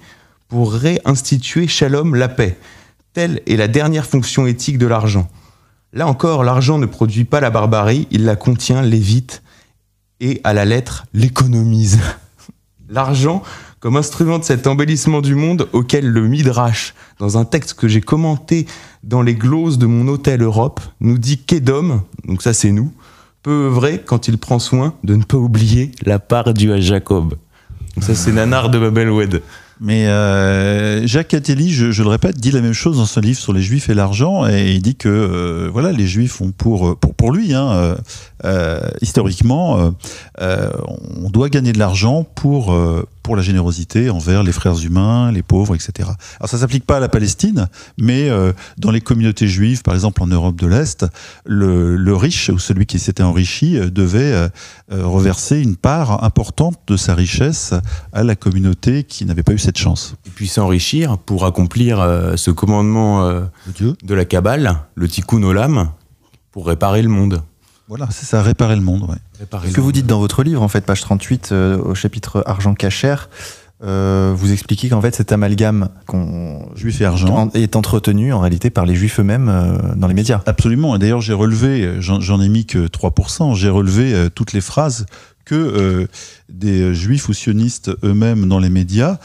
[0.50, 2.58] pour réinstituer Shalom la paix.
[3.14, 5.30] Telle est la dernière fonction éthique de l'argent.
[5.94, 9.44] Là encore, l'argent ne produit pas la barbarie, il la contient, l'évite
[10.20, 12.00] et à la lettre l'économise.
[12.90, 13.44] L'argent
[13.80, 18.00] comme instrument de cet embellissement du monde auquel le Midrash, dans un texte que j'ai
[18.00, 18.66] commenté
[19.04, 22.94] dans les gloses de mon hôtel Europe, nous dit qu'Edom, donc ça c'est nous,
[23.44, 27.36] peut œuvrer quand il prend soin de ne pas oublier la part due à Jacob.
[28.00, 29.42] ça, c'est Nanar de Babel Wed.
[29.82, 33.52] Mais euh, Jacques Attali, je, le répète, dit la même chose dans son livre sur
[33.52, 37.14] les Juifs et l'argent, et il dit que euh, voilà, les Juifs ont pour pour,
[37.14, 37.98] pour lui, hein,
[38.46, 39.94] euh, historiquement,
[40.40, 42.74] on doit gagner de l'argent pour
[43.24, 46.10] pour la générosité envers les frères humains, les pauvres, etc.
[46.40, 50.22] Alors ça s'applique pas à la Palestine, mais euh, dans les communautés juives, par exemple
[50.22, 51.06] en Europe de l'Est,
[51.46, 54.50] le, le, riche ou celui qui s'était enrichi euh, devait euh,
[54.90, 57.74] reverser une part importante de sa richesse
[58.12, 60.16] à la communauté qui n'avait pas eu cette chance.
[60.26, 61.98] Et puis s'enrichir pour accomplir
[62.36, 63.42] ce commandement
[63.80, 65.90] de la Kabbale, le tikkun olam,
[66.52, 67.42] pour réparer le monde.
[67.90, 69.08] Voilà, c'est ça, réparer le monde.
[69.40, 72.74] Ce que vous dites dans votre livre, en fait, page 38, euh, au chapitre Argent
[72.76, 73.30] cachère,
[73.84, 78.70] euh, vous expliquez qu'en fait cet amalgame qu'on juif et argent est entretenu en réalité
[78.70, 80.42] par les juifs eux-mêmes euh, dans les médias.
[80.46, 80.96] Absolument.
[80.96, 85.06] Et d'ailleurs, j'ai relevé, j'en ai mis que 3%, j'ai relevé toutes les phrases
[85.44, 86.08] que
[86.48, 89.18] des juifs ou sionistes eux-mêmes dans les médias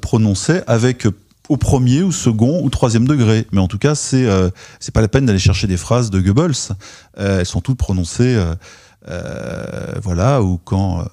[0.00, 1.08] prononçaient avec
[1.48, 3.46] au premier ou second ou troisième degré.
[3.52, 4.50] Mais en tout cas, c'est euh,
[4.92, 6.76] pas la peine d'aller chercher des phrases de Goebbels.
[7.18, 8.54] Euh, elles sont toutes prononcées, euh,
[9.08, 11.04] euh voilà, ou quand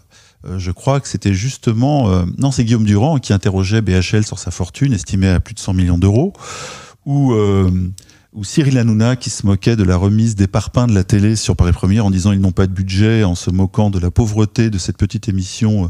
[0.58, 4.94] je crois que c'était justement non, c'est Guillaume Durand qui interrogeait BHL sur sa fortune
[4.94, 6.34] estimée à plus de 100 millions d'euros,
[7.06, 7.36] ou
[8.34, 11.56] ou Cyril Hanouna qui se moquait de la remise des parpaings de la télé sur
[11.56, 14.70] Paris Première en disant ils n'ont pas de budget, en se moquant de la pauvreté
[14.70, 15.88] de cette petite émission euh,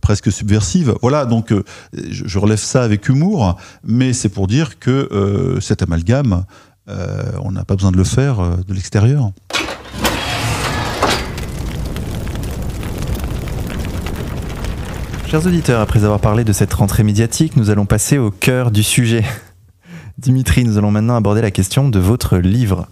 [0.00, 0.94] presque subversive.
[1.02, 5.82] Voilà, donc euh, je, relève ça avec humour, mais c'est pour dire que euh, cet
[5.82, 6.44] amalgame,
[7.42, 9.32] on n'a pas besoin de le faire de l'extérieur.
[15.28, 18.84] Chers auditeurs, après avoir parlé de cette rentrée médiatique, nous allons passer au cœur du
[18.84, 19.24] sujet.
[20.18, 22.86] Dimitri, nous allons maintenant aborder la question de votre livre.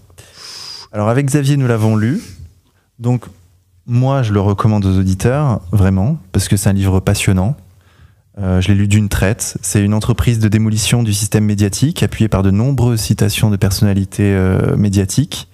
[0.91, 2.21] Alors avec Xavier, nous l'avons lu.
[2.99, 3.27] Donc
[3.87, 7.57] moi, je le recommande aux auditeurs, vraiment, parce que c'est un livre passionnant.
[8.39, 9.59] Euh, je l'ai lu d'une traite.
[9.63, 14.35] C'est une entreprise de démolition du système médiatique, appuyée par de nombreuses citations de personnalités
[14.35, 15.49] euh, médiatiques.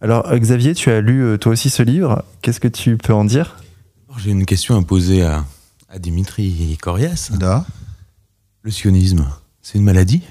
[0.00, 2.24] Alors, Xavier, tu as lu euh, toi aussi ce livre.
[2.42, 3.56] Qu'est-ce que tu peux en dire?
[4.18, 5.44] J'ai une question à poser à,
[5.88, 7.30] à Dimitri Corias.
[8.62, 9.26] Le sionisme,
[9.62, 10.22] c'est une maladie?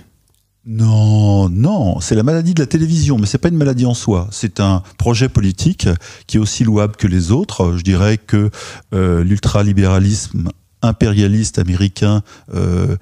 [0.72, 4.28] Non, non, c'est la maladie de la télévision, mais c'est pas une maladie en soi.
[4.30, 5.90] C'est un projet politique
[6.28, 7.76] qui est aussi louable que les autres.
[7.76, 8.52] Je dirais que
[8.94, 10.50] euh, l'ultralibéralisme
[10.82, 12.22] impérialiste américain
[12.54, 12.96] euh,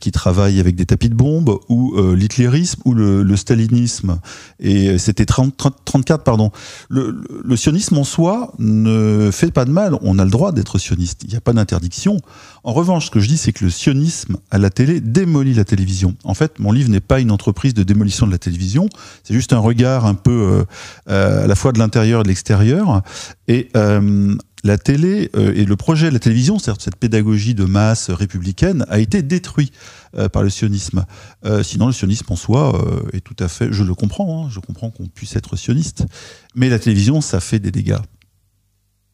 [0.00, 4.18] qui travaille avec des tapis de bombes, ou euh, l'hitlérisme, ou le, le, stalinisme.
[4.60, 6.50] Et c'était 34, pardon.
[6.88, 9.96] Le, le, sionisme en soi ne fait pas de mal.
[10.02, 11.22] On a le droit d'être sioniste.
[11.24, 12.18] Il n'y a pas d'interdiction.
[12.64, 15.64] En revanche, ce que je dis, c'est que le sionisme à la télé démolit la
[15.64, 16.16] télévision.
[16.24, 18.88] En fait, mon livre n'est pas une entreprise de démolition de la télévision.
[19.22, 20.64] C'est juste un regard un peu
[21.08, 23.02] euh à la fois de l'intérieur et de l'extérieur.
[23.48, 27.64] Et euh, la télé euh, et le projet de la télévision, c'est-à-dire cette pédagogie de
[27.64, 29.72] masse républicaine, a été détruit
[30.16, 31.04] euh, par le sionisme.
[31.44, 34.60] Euh, sinon, le sionisme en soi est tout à fait, je le comprends, hein, je
[34.60, 36.06] comprends qu'on puisse être sioniste,
[36.54, 37.98] mais la télévision, ça fait des dégâts.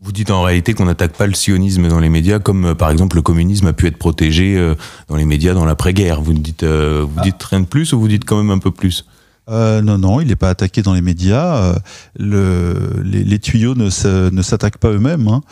[0.00, 3.16] Vous dites en réalité qu'on n'attaque pas le sionisme dans les médias, comme par exemple
[3.16, 4.74] le communisme a pu être protégé
[5.08, 6.20] dans les médias dans l'après-guerre.
[6.20, 9.06] Vous dites, vous dites rien de plus ou vous dites quand même un peu plus?
[9.50, 11.56] Euh, non, non, il n'est pas attaqué dans les médias.
[11.56, 11.74] Euh,
[12.16, 15.28] le, les, tuyaux ne, s'attaquent pas eux-mêmes.
[15.28, 15.42] Hein.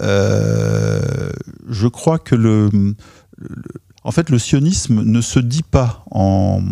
[0.00, 1.30] Euh,
[1.68, 2.70] je crois que le,
[4.04, 6.62] en fait, le sionisme ne se dit pas en,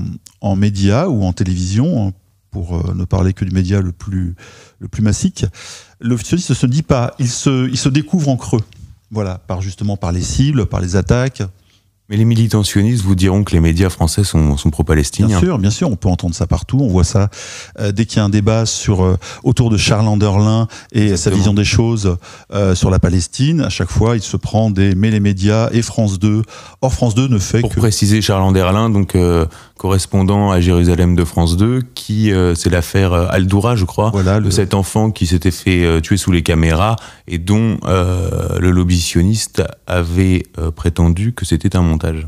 [0.57, 2.13] médias ou en télévision, hein,
[2.51, 4.35] pour ne parler que du média le plus,
[4.79, 5.47] le plus massique.
[6.01, 8.65] Le sionisme ne se dit pas, il se, il se découvre en creux.
[9.11, 11.43] Voilà, par justement par les cibles, par les attaques,
[12.09, 15.29] mais les militants sionistes vous diront que les médias français sont, sont pro-palestiniens.
[15.29, 16.79] Bien sûr, bien sûr, on peut entendre ça partout.
[16.81, 17.29] On voit ça
[17.79, 21.31] euh, dès qu'il y a un débat sur euh, autour de Charles Anderlin et sa
[21.31, 22.17] vision des choses
[22.53, 23.61] euh, sur la Palestine.
[23.61, 26.43] À chaque fois, il se prend des mais les médias et France 2.
[26.81, 27.69] Or, France 2 ne fait que.
[27.69, 29.17] Pour préciser, Charles Anderlin, donc
[29.79, 34.75] correspondant à Jérusalem de France 2, qui c'est l'affaire Aldoura, je crois, voilà, de cet
[34.75, 40.43] enfant qui s'était fait tuer sous les caméras et dont le lobby sioniste avait
[40.77, 42.27] prétendu que c'était un montage.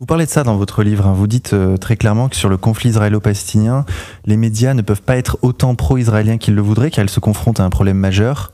[0.00, 1.06] Vous parlez de ça dans votre livre.
[1.08, 1.12] Hein.
[1.12, 3.84] Vous dites très clairement que sur le conflit israélo-palestinien,
[4.24, 7.58] les médias ne peuvent pas être autant pro-israéliens qu'ils le voudraient, car ils se confrontent
[7.58, 8.52] à un problème majeur.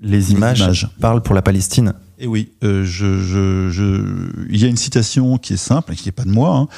[0.00, 1.94] Les images, parlent pour la Palestine.
[2.20, 4.04] Et oui, je, je, je,
[4.50, 6.56] il y a une citation qui est simple, qui n'est pas de moi.
[6.56, 6.68] Hein.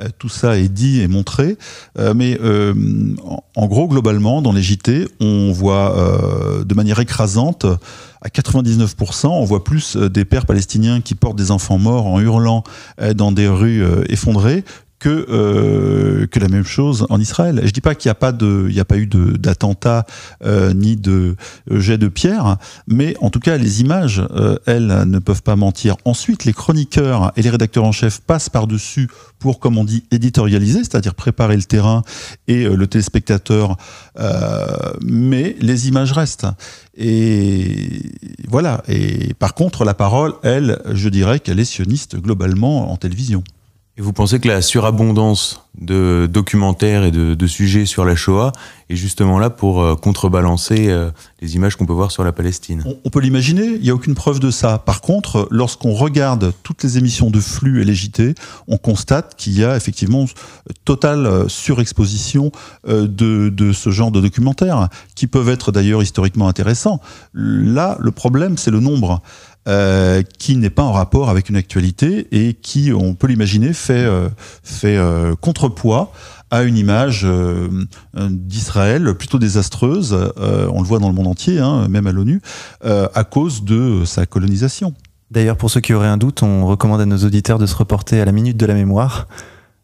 [0.00, 1.56] Euh, tout ça est dit et montré.
[1.98, 2.74] Euh, mais euh,
[3.56, 5.96] en, gros, globalement, dans les JT, on voit
[6.64, 7.66] de manière écrasante,
[8.22, 12.64] à 99%, on voit plus des pères palestiniens qui portent des enfants morts en hurlant
[13.14, 14.64] dans des rues effondrées
[15.00, 17.60] que euh, que la même chose en Israël.
[17.64, 20.06] Je dis pas qu'il n'y a pas de, il a pas eu d'attentat
[20.44, 21.36] euh, ni de
[21.70, 25.56] euh, jet de pierre, mais en tout cas les images, euh, elles, ne peuvent pas
[25.56, 25.96] mentir.
[26.04, 29.08] Ensuite, les chroniqueurs et les rédacteurs en chef passent par dessus
[29.38, 32.02] pour, comme on dit, éditorialiser, c'est-à-dire préparer le terrain
[32.46, 33.76] et le téléspectateur,
[35.02, 36.46] mais les images restent.
[36.94, 38.02] Et
[38.48, 38.82] voilà.
[38.86, 43.42] Et par contre, la parole, elle, je dirais qu'elle est sioniste globalement en télévision.
[44.00, 48.52] Et vous pensez que la surabondance de documentaires et de, sujets sur la Shoah
[48.88, 51.10] est justement là pour euh, contrebalancer euh,
[51.42, 52.82] les images qu'on peut voir sur la Palestine?
[53.04, 54.78] On, peut l'imaginer, il n'y a aucune preuve de ça.
[54.78, 57.94] Par contre, lorsqu'on regarde toutes les émissions de flux et les
[58.68, 60.24] on constate qu'il y a effectivement
[60.86, 62.52] totale euh, surexposition
[62.86, 63.06] de,
[63.50, 67.00] de ce genre de documentaires, qui peuvent être d'ailleurs historiquement intéressants.
[67.34, 69.20] Là, le problème, c'est le nombre.
[69.68, 73.92] Euh, qui n'est pas en rapport avec une actualité et qui, on peut l'imaginer, fait,
[73.92, 74.30] euh,
[74.62, 76.12] fait euh, contrepoids
[76.50, 77.26] à une image
[78.14, 82.40] d'Israël plutôt désastreuse, on le voit dans le monde entier, hein, même à l'ONU,
[82.82, 84.92] à cause de sa colonisation.
[85.30, 88.20] D'ailleurs, pour ceux qui auraient un doute, on recommande à nos auditeurs de se reporter
[88.20, 89.28] à la Minute de la Mémoire,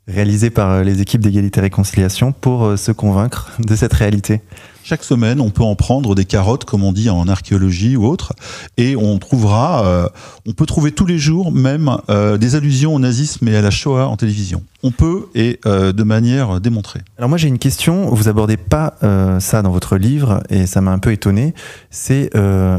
[0.09, 4.40] réalisée par les équipes d'égalité et réconciliation, pour se convaincre de cette réalité.
[4.88, 8.35] Chaque semaine, on peut en prendre des carottes, comme on dit en archéologie ou autre,
[8.77, 10.09] et on trouvera, euh,
[10.47, 13.73] on peut trouver tous les jours même euh, des allusions au nazisme et à la
[13.73, 14.62] Shoah en télévision.
[14.85, 17.01] On peut et euh, de manière démontrée.
[17.19, 18.14] Alors moi j'ai une question.
[18.14, 18.95] Vous abordez pas
[19.40, 21.53] ça dans votre livre et ça m'a un peu étonné.
[21.90, 22.31] C'est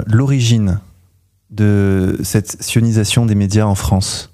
[0.08, 0.80] l'origine
[1.50, 4.32] de cette sionisation des médias en France.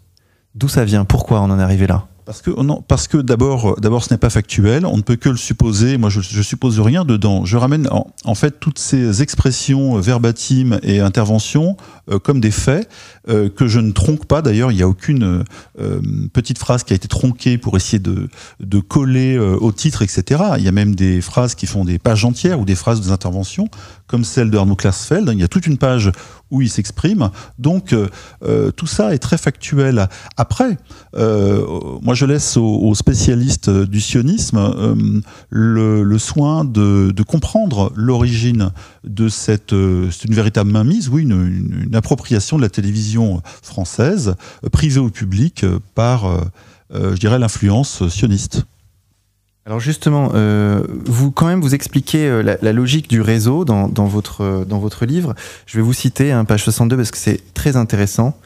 [0.53, 1.05] D'où ça vient?
[1.05, 2.05] Pourquoi on en est arrivé là?
[2.25, 4.85] Parce que, non, parce que d'abord, d'abord, ce n'est pas factuel.
[4.85, 5.97] On ne peut que le supposer.
[5.97, 7.45] Moi, je, suppose rien dedans.
[7.45, 11.75] Je ramène en, fait toutes ces expressions verbatimes et interventions
[12.09, 12.89] euh, comme des faits
[13.29, 14.41] euh, que je ne tronque pas.
[14.41, 15.43] D'ailleurs, il n'y a aucune
[15.79, 20.43] euh, petite phrase qui a été tronquée pour essayer de, de coller au titre, etc.
[20.57, 23.11] Il y a même des phrases qui font des pages entières ou des phrases des
[23.11, 23.67] interventions
[24.07, 25.29] comme celle de Arnaud Klarsfeld.
[25.33, 26.11] Il y a toute une page
[26.53, 27.31] où il s'exprime.
[27.59, 28.07] Donc euh,
[28.43, 30.07] euh, tout ça est très factuel.
[30.37, 30.77] Après,
[31.15, 31.65] euh,
[32.01, 34.93] moi je laisse aux, spécialistes du sionisme
[35.49, 38.71] le, soin de, comprendre l'origine
[39.03, 39.71] de cette...
[39.71, 44.35] c'est une véritable mainmise, oui, une, une, appropriation de la télévision française,
[44.71, 46.27] privée au public, par,
[46.93, 48.65] je dirais, l'influence sioniste.
[49.65, 54.41] Alors justement, euh, vous quand même vous expliquez euh, la, logique du réseau dans, votre,
[54.41, 55.35] euh, dans votre livre.
[55.67, 58.37] Je vais vous citer, hein, page 62, parce que c'est très intéressant.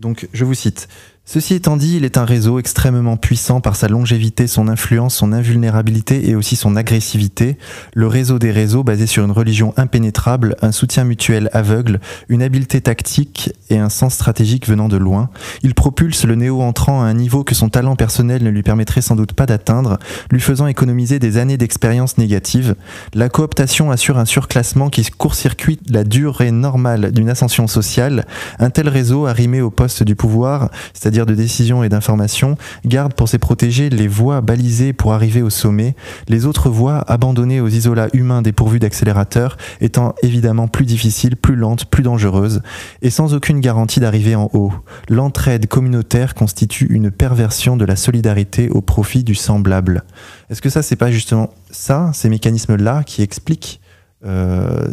[0.00, 0.88] Donc je vous cite.
[1.24, 5.32] Ceci étant dit, il est un réseau extrêmement puissant par sa longévité, son influence, son
[5.32, 7.58] invulnérabilité et aussi son agressivité.
[7.94, 12.80] Le réseau des réseaux basé sur une religion impénétrable, un soutien mutuel aveugle, une habileté
[12.80, 15.30] tactique et un sens stratégique venant de loin.
[15.62, 19.14] Il propulse le néo-entrant à un niveau que son talent personnel ne lui permettrait sans
[19.14, 20.00] doute pas d'atteindre,
[20.32, 22.74] lui faisant économiser des années d'expérience négative.
[23.14, 28.26] La cooptation assure un surclassement qui court-circuite la durée normale d'une ascension sociale.
[28.58, 30.70] Un tel réseau arrimé au poste du pouvoir,
[31.12, 35.50] c'est-à-dire de décision et d'information, garde pour ses protégés les voies balisées pour arriver au
[35.50, 35.94] sommet,
[36.26, 41.84] les autres voies abandonnées aux isolats humains dépourvus d'accélérateurs étant évidemment plus difficiles, plus lentes,
[41.84, 42.62] plus dangereuses,
[43.02, 44.72] et sans aucune garantie d'arriver en haut.
[45.10, 50.04] L'entraide communautaire constitue une perversion de la solidarité au profit du semblable.
[50.48, 53.81] Est-ce que ça, c'est pas justement ça, ces mécanismes-là, qui expliquent
[54.24, 54.86] euh,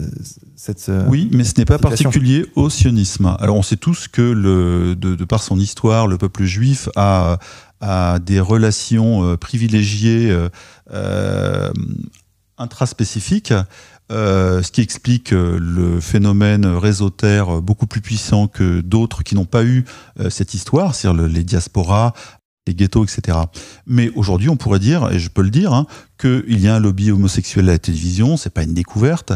[0.55, 3.35] cette, euh, oui, mais ce n'est pas particulier au sionisme.
[3.39, 7.37] Alors on sait tous que le, de, de par son histoire, le peuple juif a,
[7.79, 10.35] a des relations euh, privilégiées
[10.91, 11.71] euh,
[12.57, 13.53] intraspécifiques,
[14.11, 19.63] euh, ce qui explique le phénomène réseautaire beaucoup plus puissant que d'autres qui n'ont pas
[19.63, 19.85] eu
[20.19, 22.13] euh, cette histoire, c'est-à-dire le- les diasporas,
[22.67, 23.37] les ghettos, etc.
[23.85, 25.87] Mais aujourd'hui, on pourrait dire, et je peux le dire, hein,
[26.19, 29.33] qu'il y a un lobby homosexuel à la télévision, c'est pas une découverte.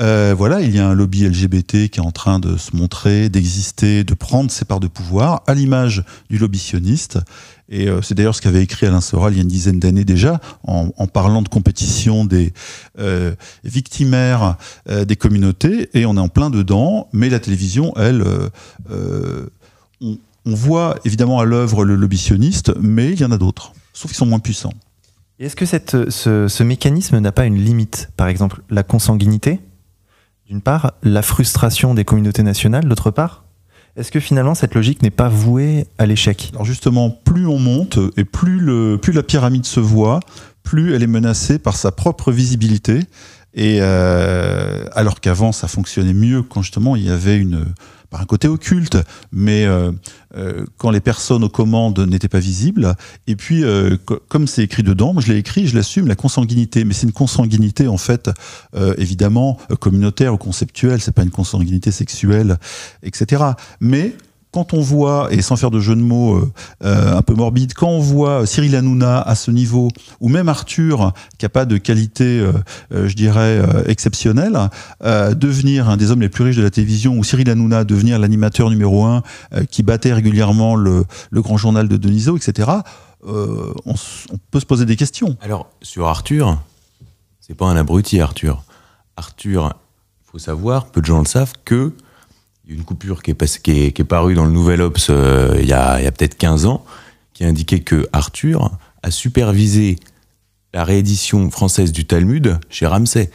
[0.00, 3.28] Euh, voilà, il y a un lobby LGBT qui est en train de se montrer,
[3.28, 7.18] d'exister, de prendre ses parts de pouvoir, à l'image du lobby sioniste.
[7.68, 10.04] Et euh, c'est d'ailleurs ce qu'avait écrit Alain Soral il y a une dizaine d'années
[10.04, 12.52] déjà, en, parlant de compétition des
[12.98, 13.34] euh,
[13.64, 14.56] victimaires
[14.88, 17.08] des communautés, et on est en plein dedans.
[17.12, 18.22] Mais la télévision, elle,
[20.00, 23.72] on, on voit évidemment à l'œuvre le lobby sioniste, mais il y en a d'autres,
[23.92, 24.72] sauf qu'ils sont moins puissants.
[25.38, 28.08] Est-ce que cette, ce, ce mécanisme n'a pas une limite?
[28.16, 29.60] Par exemple, la consanguinité,
[30.48, 33.44] d'une part, la frustration des communautés nationales, d'autre part?
[33.96, 36.50] Est-ce que finalement cette logique n'est pas vouée à l'échec?
[36.52, 40.20] Alors justement, plus on monte et plus, le, plus la pyramide se voit,
[40.62, 43.00] plus elle est menacée par sa propre visibilité.
[43.54, 47.64] Et euh, alors qu'avant, ça fonctionnait mieux quand justement il y avait une
[48.10, 48.98] par un côté occulte,
[49.32, 49.92] mais euh,
[50.36, 52.94] euh, quand les personnes aux commandes n'étaient pas visibles.
[53.26, 56.14] Et puis, euh, co- comme c'est écrit dedans, moi, je l'ai écrit, je l'assume, la
[56.16, 56.84] consanguinité.
[56.84, 58.30] Mais c'est une consanguinité en fait,
[58.98, 61.00] évidemment communautaire ou conceptuelle.
[61.00, 62.58] C'est pas une consanguinité sexuelle,
[63.02, 63.42] etc.
[63.80, 64.14] Mais
[64.56, 66.50] quand on voit, et sans faire de jeu de mots euh,
[66.82, 71.12] euh, un peu morbide, quand on voit Cyril Hanouna à ce niveau, ou même Arthur,
[71.36, 72.52] qui n'a pas de qualité, euh,
[72.90, 74.58] je dirais, euh, exceptionnelle,
[75.02, 78.70] devenir un des hommes les plus riches de la télévision, ou Cyril Hanouna devenir l'animateur
[78.70, 79.22] numéro un
[79.70, 82.70] qui battait régulièrement le, grand journal de Deniso, etc.,
[83.26, 85.36] on, on peut se poser des questions.
[85.42, 86.58] Alors, sur Arthur,
[87.40, 88.62] c'est pas un abruti, Arthur.
[89.18, 89.74] Arthur,
[90.24, 91.92] faut savoir, peu de gens le savent, que
[92.66, 95.72] il y a une coupure qui est, parue dans le Nouvel Obs euh, il y
[95.72, 96.84] a, il y a peut-être 15 ans,
[97.32, 99.96] qui indiquait que Arthur a supervisé
[100.74, 103.30] la réédition française du Talmud chez Ramsay.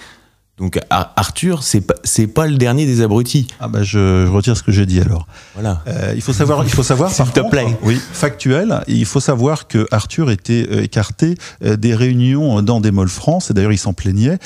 [0.62, 3.47] Donc Ar- Arthur, c'est pas, c'est pas le dernier des abrutis.
[3.60, 5.28] Ah bah je, je retire ce que j'ai dit alors.
[5.56, 5.82] Voilà.
[5.88, 7.78] Euh, il faut savoir, il faut savoir, par te contre, plaît.
[7.82, 8.84] oui, factuel.
[8.88, 13.50] Il faut savoir que Arthur était euh, écarté euh, des réunions dans des molles France,
[13.50, 14.38] et d'ailleurs il s'en plaignait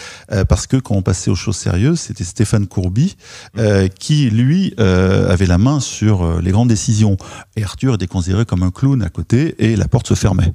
[0.47, 3.17] parce que quand on passait aux choses sérieuses, c'était Stéphane Courby
[3.57, 7.17] euh, qui lui euh, avait la main sur les grandes décisions,
[7.57, 10.53] et Arthur était considéré comme un clown à côté, et la porte se fermait.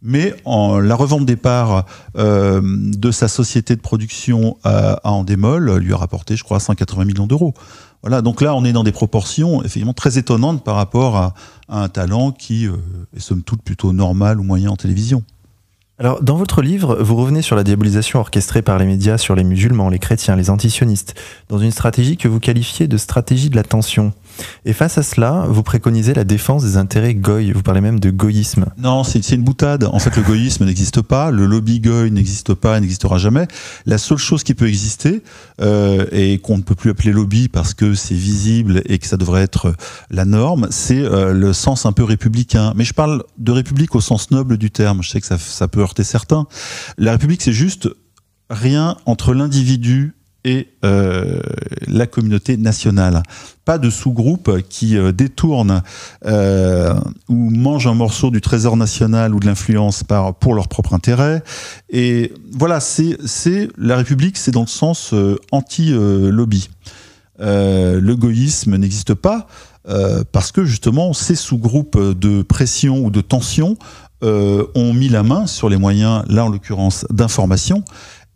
[0.00, 1.84] Mais la revente des parts
[2.16, 7.26] euh, de sa société de production à, à lui a rapporté, je crois, 180 millions
[7.26, 7.54] d'euros.
[8.02, 11.34] Voilà, donc là, on est dans des proportions effectivement très étonnantes par rapport à,
[11.68, 12.76] à un talent qui euh,
[13.16, 15.24] est somme toute plutôt normal ou moyen en télévision.
[16.00, 19.42] Alors, dans votre livre, vous revenez sur la diabolisation orchestrée par les médias sur les
[19.42, 21.16] musulmans, les chrétiens, les antisionistes,
[21.48, 24.12] dans une stratégie que vous qualifiez de stratégie de la tension.
[24.64, 27.52] Et face à cela, vous préconisez la défense des intérêts goy.
[27.52, 28.66] Vous parlez même de goïsme.
[28.78, 29.84] Non, c'est une boutade.
[29.84, 33.46] En fait, le goïsme n'existe pas, le lobby goy n'existe pas, et n'existera jamais.
[33.86, 35.22] La seule chose qui peut exister,
[35.60, 39.16] euh, et qu'on ne peut plus appeler lobby parce que c'est visible et que ça
[39.16, 39.74] devrait être
[40.10, 42.72] la norme, c'est euh, le sens un peu républicain.
[42.76, 45.02] Mais je parle de république au sens noble du terme.
[45.02, 46.46] Je sais que ça, ça peut heurter certains.
[46.96, 47.88] La république, c'est juste
[48.50, 50.14] rien entre l'individu
[50.48, 51.40] et euh,
[51.86, 53.22] la communauté nationale.
[53.66, 55.82] Pas de sous-groupe qui euh, détourne
[56.24, 56.94] euh,
[57.28, 60.04] ou mangent un morceau du trésor national ou de l'influence
[60.40, 61.42] pour leur propre intérêt.
[61.90, 66.70] Et voilà, c'est la République, c'est dans le sens euh, anti-lobby.
[67.40, 69.46] Euh, le goïsme n'existe pas
[70.32, 73.78] parce que justement ces sous-groupes de pression ou de tension
[74.20, 77.84] ont mis la main sur les moyens, là en l'occurrence, d'information.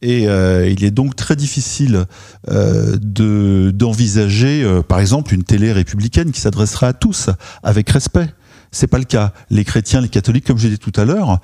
[0.02, 2.06] Et euh, il est donc très difficile
[2.50, 7.30] euh, de d'envisager, euh, par exemple, une télé républicaine qui s'adressera à tous
[7.62, 8.28] avec respect.
[8.72, 9.32] C'est pas le cas.
[9.50, 11.40] Les chrétiens, les catholiques, comme j'ai dit tout à l'heure,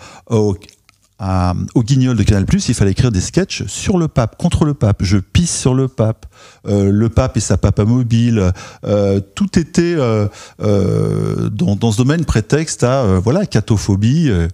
[1.18, 4.74] à- au guignol de Canal+, il fallait écrire des sketchs sur le pape, contre le
[4.74, 5.02] pape.
[5.02, 6.26] Je pisse sur le pape.
[6.66, 8.52] Euh, le pape et sa papa mobile.
[8.84, 10.28] Euh, tout était euh,
[10.62, 14.28] euh, dans, ce domaine prétexte à euh, voilà catophobie.
[14.30, 14.48] euh,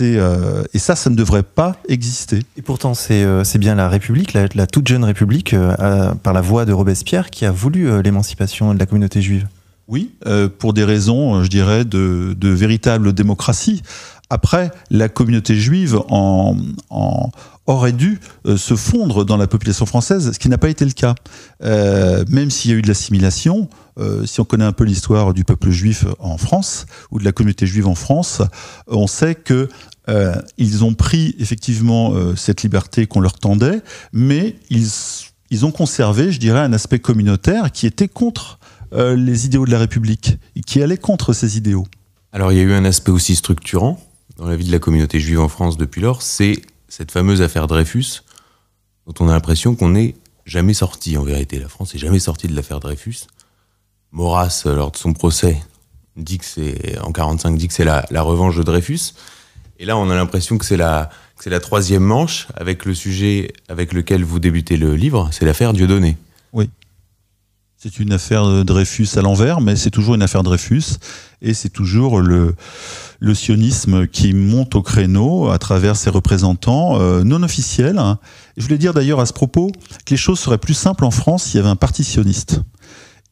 [0.00, 2.40] euh, et ça, ça ne devrait pas exister.
[2.56, 6.40] Et pourtant, c'est euh, bien la République, la, la toute jeune République, euh, par la
[6.40, 9.46] voix de Robespierre, qui a voulu euh, l'émancipation de la communauté juive.
[9.88, 10.14] Oui,
[10.58, 13.82] pour des raisons, je dirais, de, véritable démocratie.
[14.30, 16.00] Après, la communauté juive
[17.66, 20.92] aurait dû euh, se fondre dans la population française, ce qui n'a pas été le
[20.92, 21.14] cas.
[21.62, 23.68] Euh, même s'il y a eu de l'assimilation,
[23.98, 27.32] euh, si on connaît un peu l'histoire du peuple juif en France ou de la
[27.32, 28.42] communauté juive en France,
[28.88, 29.68] on sait que
[30.58, 36.58] ils ont pris effectivement cette liberté qu'on leur tendait, mais ils ont conservé, je dirais,
[36.58, 38.58] un aspect communautaire qui était contre
[38.92, 41.86] les idéaux de la République, qui allait contre ces idéaux.
[42.32, 43.98] Alors il y a eu un aspect aussi structurant
[44.36, 47.66] dans la vie de la communauté juive en France depuis lors, c'est cette fameuse affaire
[47.66, 48.22] Dreyfus,
[49.06, 50.14] dont on a l'impression qu'on n'est
[50.44, 51.58] jamais sorti en vérité.
[51.58, 53.26] La France n'est jamais sortie de l'affaire Dreyfus.
[54.10, 55.62] Maurras, lors de son procès,
[56.16, 59.14] dit que c'est en 45 dit que c'est la, revanche de Dreyfus.
[59.78, 63.52] Et là, on a l'impression que c'est la c'est la troisième manche avec le sujet
[63.68, 66.16] avec lequel vous débutez le livre, c'est l'affaire Dieudonné.
[66.52, 66.70] Oui.
[67.84, 70.98] C'est une affaire de Dreyfus à l'envers, mais c'est toujours une affaire Dreyfus
[71.40, 72.54] et c'est toujours le,
[73.18, 78.00] le sionisme qui monte au créneau à travers ses représentants euh, non officiels.
[78.56, 79.72] Je voulais dire d'ailleurs à ce propos
[80.06, 82.60] que les choses seraient plus simples en France s'il y avait un parti sioniste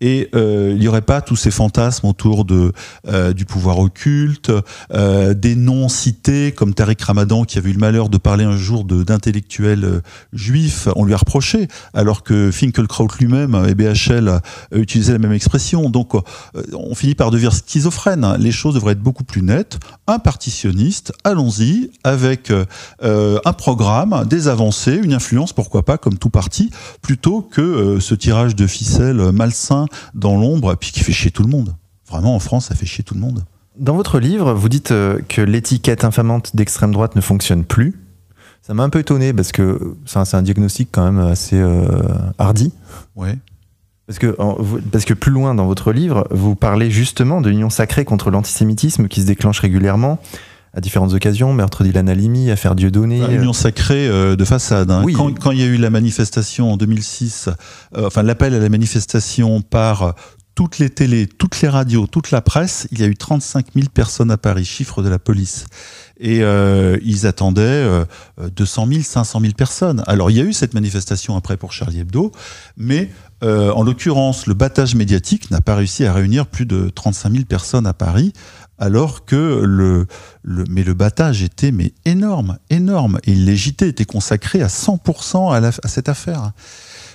[0.00, 2.72] et euh, il n'y aurait pas tous ces fantasmes autour de
[3.08, 4.50] euh, du pouvoir occulte,
[4.92, 8.56] euh, des noms cités comme Tariq Ramadan qui avait eu le malheur de parler un
[8.56, 10.00] jour d'intellectuels euh,
[10.32, 14.40] juifs, on lui a reproché, alors que Finkelkraut lui-même et BHL
[14.72, 15.90] utilisaient la même expression.
[15.90, 16.20] Donc euh,
[16.72, 18.36] on finit par devenir schizophrène.
[18.38, 19.78] Les choses devraient être beaucoup plus nettes.
[20.06, 22.52] Un partitionniste, allons-y avec
[23.02, 26.70] un programme, des avancées, une influence, pourquoi pas, comme tout parti,
[27.02, 31.48] plutôt que ce tirage de ficelle malsain dans l'ombre, puis qui fait chier tout le
[31.48, 31.74] monde.
[32.08, 33.44] Vraiment, en France, ça fait chier tout le monde.
[33.78, 37.98] Dans votre livre, vous dites euh, que l'étiquette infamante d'extrême droite ne fonctionne plus.
[38.62, 41.86] Ça m'a un peu étonné parce que c'est un, diagnostic quand même assez euh,
[42.38, 42.72] hardi.
[43.16, 43.38] Ouais.
[44.06, 44.36] Parce que,
[44.90, 49.06] parce que plus loin dans votre livre, vous parlez justement de l'union sacrée contre l'antisémitisme
[49.06, 50.18] qui se déclenche régulièrement
[50.72, 53.26] à différentes occasions, meurtre d'Ilan Halimi, affaire Dieudonné.
[53.28, 54.90] L'union sacrée euh, de façade.
[54.90, 55.04] Hein.
[55.14, 57.48] Quand, quand, il y a eu la manifestation en 2006,
[57.96, 60.14] euh, enfin l'appel à la manifestation par
[60.54, 63.86] toutes les télés, toutes les radios, toute la presse, il y a eu 35 000
[63.92, 65.66] personnes à Paris, chiffre de la police.
[66.18, 68.04] Et euh, ils attendaient euh,
[68.54, 70.02] 200 000, 500 000 personnes.
[70.06, 72.30] Alors il y a eu cette manifestation après pour Charlie Hebdo,
[72.76, 73.10] mais
[73.42, 77.44] euh, en l'occurrence, le battage médiatique n'a pas réussi à réunir plus de 35 000
[77.46, 78.34] personnes à Paris
[78.80, 80.06] alors que le,
[80.42, 85.52] le, mais le battage était mais énorme, énorme, et le légité était consacré à 100%
[85.52, 86.52] à, à, cette affaire.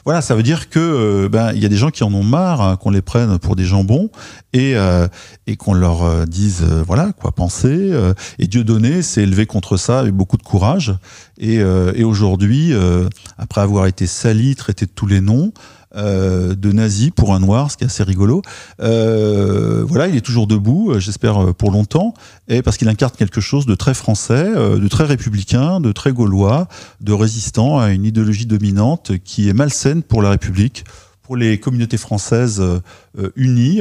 [0.05, 2.23] Voilà, ça veut dire que euh, ben il y a des gens qui en ont
[2.23, 4.11] marre hein, qu'on les prenne pour des jambons
[4.53, 5.07] et euh,
[5.47, 7.91] et qu'on leur euh, dise voilà quoi penser.
[8.37, 10.93] et Dieu donné s'est élevé contre ça avec beaucoup de courage.
[11.39, 12.73] Et, et aujourd'hui,
[13.37, 15.51] après avoir été sali, traité de tous les noms,
[15.95, 18.41] euh, de nazi pour un noir, ce qui est assez rigolo.
[18.81, 22.13] Euh, voilà, il est toujours debout, euh, j'espère pour longtemps,
[22.49, 26.67] et parce qu'il incarne quelque chose de très français, de très républicain, de très gaulois,
[26.99, 30.83] de résistant à une idéologie dominante qui est malsaine pour la République
[31.23, 32.61] pour les communautés françaises
[33.35, 33.79] unies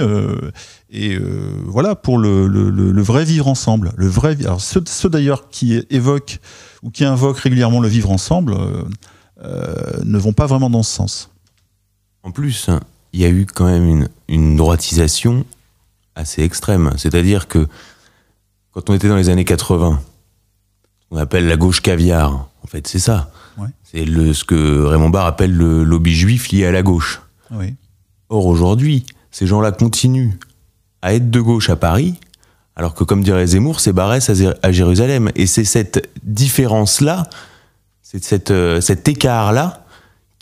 [0.91, 1.19] et
[1.67, 6.39] voilà pour le, vrai vivre ensemble le vrai alors ceux, ceux d'ailleurs qui évoquent
[6.83, 8.57] ou qui invoquent régulièrement le vivre ensemble
[9.43, 11.34] ne vont pas vraiment dans ce sens
[12.25, 12.69] en plus,
[13.13, 15.45] il y a eu quand même une, droitisation
[16.15, 16.93] assez extrême.
[16.97, 17.69] C'est-à-dire que
[18.73, 20.01] quand on était dans les années 80,
[21.11, 22.49] on appelle la gauche caviar.
[22.63, 23.31] En fait, c'est ça.
[23.85, 27.23] C'est le, ce que Raymond Barre appelle le lobby juif lié à la gauche.
[28.31, 30.33] Or, aujourd'hui, ces gens-là continuent
[31.03, 32.19] à être de gauche à Paris,
[32.75, 35.31] alors que, comme dirait Zemmour, c'est Barès à, Jérusalem.
[35.37, 37.29] Et c'est cette différence-là,
[38.03, 39.84] c'est euh, cet écart-là,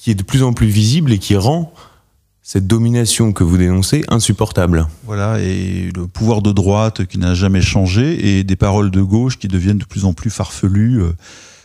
[0.02, 1.72] qui est de plus en plus visible et qui rend
[2.42, 4.88] cette domination que vous dénoncez insupportable.
[5.04, 9.38] Voilà, et le pouvoir de droite qui n'a jamais changé et des paroles de gauche
[9.38, 11.12] qui deviennent de plus en plus farfelues, euh,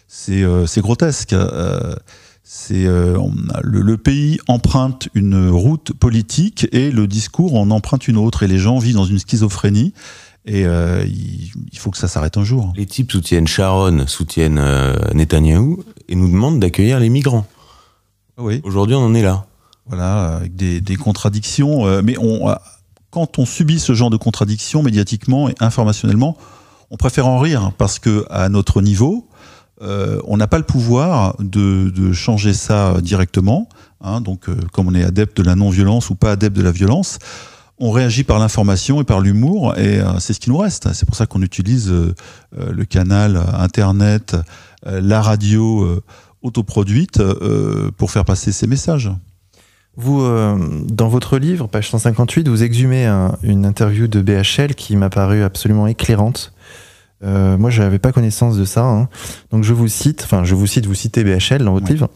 [0.07, 1.33] c'est euh, grotesque.
[1.33, 1.95] Euh,
[2.43, 8.47] c'est le, pays emprunte une route politique et le discours en emprunte une autre et
[8.47, 9.93] les gens vivent dans une schizophrénie.
[10.45, 12.71] Et il, faut que ça s'arrête un jour.
[12.77, 14.63] Les types soutiennent Sharon, soutiennent
[15.13, 17.45] Netanyahou et nous demandent d'accueillir les migrants.
[18.37, 18.61] Oui.
[18.63, 19.45] Aujourd'hui, on en est là.
[19.87, 21.87] Voilà, avec des, des contradictions.
[21.87, 22.55] Euh, mais on, euh,
[23.09, 26.37] quand on subit ce genre de contradictions médiatiquement et informationnellement,
[26.91, 29.27] on préfère en rire parce que à notre niveau,
[29.81, 33.69] euh, on n'a pas le pouvoir de, de, changer ça directement.
[34.01, 36.71] Hein, donc, euh, comme on est adepte de la non-violence ou pas adepte de la
[36.71, 37.19] violence,
[37.79, 40.91] on réagit par l'information et par l'humour, et c'est ce qui nous reste.
[40.93, 41.93] C'est pour ça qu'on utilise
[42.57, 44.35] le canal Internet,
[44.83, 46.01] la radio
[46.41, 49.11] autoproduite euh, pour faire passer ces messages.
[49.95, 53.07] Vous, euh, dans votre livre, page 158, vous exhumez
[53.41, 56.53] une interview de BHL qui m'a paru absolument éclairante.
[57.23, 58.83] Euh, moi, je n'avais pas connaissance de ça.
[58.83, 59.09] Hein.
[59.51, 62.09] Donc, je vous cite, enfin, je vous cite, vous citez BHL dans votre livre.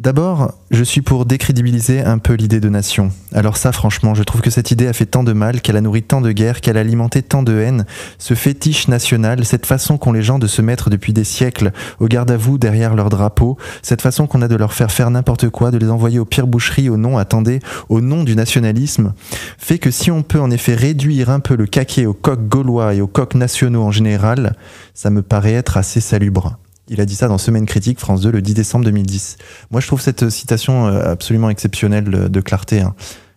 [0.00, 3.12] D'abord, je suis pour décrédibiliser un peu l'idée de nation.
[3.34, 5.82] Alors ça, franchement, je trouve que cette idée a fait tant de mal, qu'elle a
[5.82, 7.84] nourri tant de guerres, qu'elle a alimenté tant de haine.
[8.16, 12.06] Ce fétiche national, cette façon qu'ont les gens de se mettre depuis des siècles au
[12.06, 15.50] garde à vous derrière leur drapeau, cette façon qu'on a de leur faire faire n'importe
[15.50, 19.12] quoi, de les envoyer aux pires boucheries au nom, attendez, au nom du nationalisme,
[19.58, 22.94] fait que si on peut en effet réduire un peu le caquet aux coqs gaulois
[22.94, 24.56] et aux coqs nationaux en général,
[24.94, 26.56] ça me paraît être assez salubre.
[26.90, 29.38] Il a dit ça dans Semaine Critique, France 2, le 10 décembre 2010.
[29.70, 32.80] Moi, je trouve cette citation euh, absolument exceptionnelle de clarté.
[32.80, 32.96] Hein.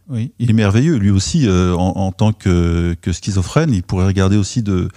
[0.10, 3.72] Oui, il est merveilleux, lui aussi, euh, en, tant que, schizophrène.
[3.72, 4.89] Il pourrait regarder aussi de,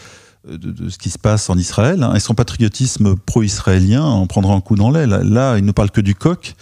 [0.48, 2.02] ce qui se passe en Israël.
[2.02, 2.14] Hein.
[2.14, 5.10] Et son patriotisme pro-israélien en prendra un coup dans l'aile?
[5.10, 6.54] Là, il ne parle que du coq.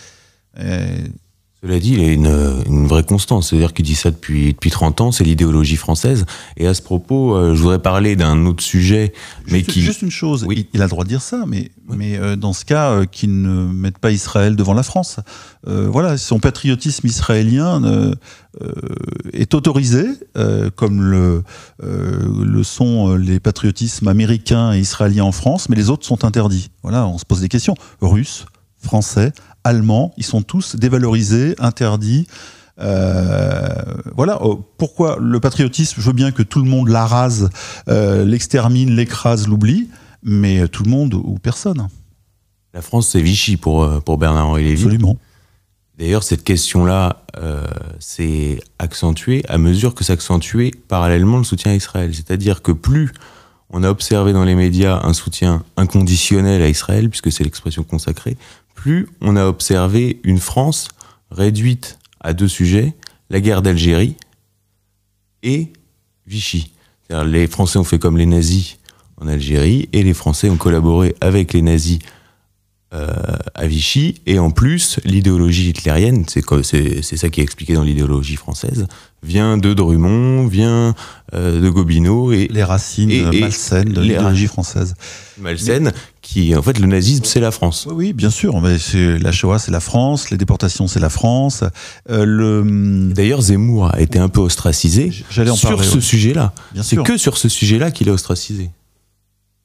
[1.64, 3.48] Cela dit, il a une, une vraie constance.
[3.48, 6.26] C'est-à-dire qu'il dit ça depuis, depuis 30 ans, c'est l'idéologie française.
[6.58, 9.14] Et à ce propos, euh, je voudrais parler d'un autre sujet.
[9.46, 9.80] mais juste, qui...
[9.80, 10.68] juste une chose, oui.
[10.74, 13.40] il, a le droit de dire ça, mais, mais euh, dans ce cas, euh, qu'il
[13.40, 15.20] ne mette pas Israël devant la France.
[15.66, 18.12] voilà, son patriotisme israélien
[19.32, 20.04] est autorisé,
[20.76, 21.42] comme le,
[21.82, 26.70] le sont les patriotismes américains et israéliens en France, mais les autres sont interdits.
[26.82, 27.74] Voilà, on se pose des questions.
[28.02, 28.44] Russes,
[28.82, 29.32] français,
[29.64, 32.26] allemands, ils sont tous dévalorisés, interdits.
[32.80, 33.68] Euh,
[34.14, 36.00] voilà oh, pourquoi le patriotisme.
[36.00, 37.50] Je veux bien que tout le monde la rase,
[37.88, 39.88] euh, l'extermine, l'écrase, l'oublie,
[40.22, 41.88] mais tout le monde ou personne.
[42.72, 44.82] La France, c'est Vichy pour, euh, pour Bernard-Henri Lévy.
[44.84, 45.16] Absolument.
[45.96, 47.22] D'ailleurs, cette question-là
[48.00, 52.12] s'est accentuée à mesure que s'accentuait parallèlement le soutien à Israël.
[52.12, 53.12] C'est-à-dire que plus
[53.70, 58.36] on a observé dans les médias un soutien inconditionnel à Israël, puisque c'est l'expression consacrée,
[58.74, 60.88] plus on a observé une France
[61.30, 62.94] réduite à deux sujets,
[63.30, 64.16] la guerre d'Algérie
[65.42, 65.72] et
[66.26, 66.72] Vichy.
[67.10, 68.78] Les Français ont fait comme les nazis
[69.20, 71.98] en Algérie et les Français ont collaboré avec les nazis
[72.94, 73.08] euh,
[73.54, 74.20] à Vichy.
[74.26, 78.86] Et en plus, l'idéologie hitlérienne, c'est ça qui est expliqué dans l'idéologie française,
[79.22, 80.94] vient de Drummond, vient
[81.34, 82.30] euh, de Gobineau.
[82.30, 84.94] Et, les racines malsaines de l'idéologie française.
[85.38, 85.92] Malsaines,
[86.34, 87.86] qui, en fait, le nazisme, c'est la France.
[87.88, 88.60] Oui, bien sûr.
[88.60, 88.76] Mais
[89.20, 90.30] la Shoah, c'est la France.
[90.30, 91.62] Les déportations, c'est la France.
[92.10, 93.12] Euh, le...
[93.14, 96.52] D'ailleurs, Zemmour a été un peu ostracisé en sur ce sujet-là.
[96.82, 98.72] C'est que sur ce sujet-là qu'il est ostracisé.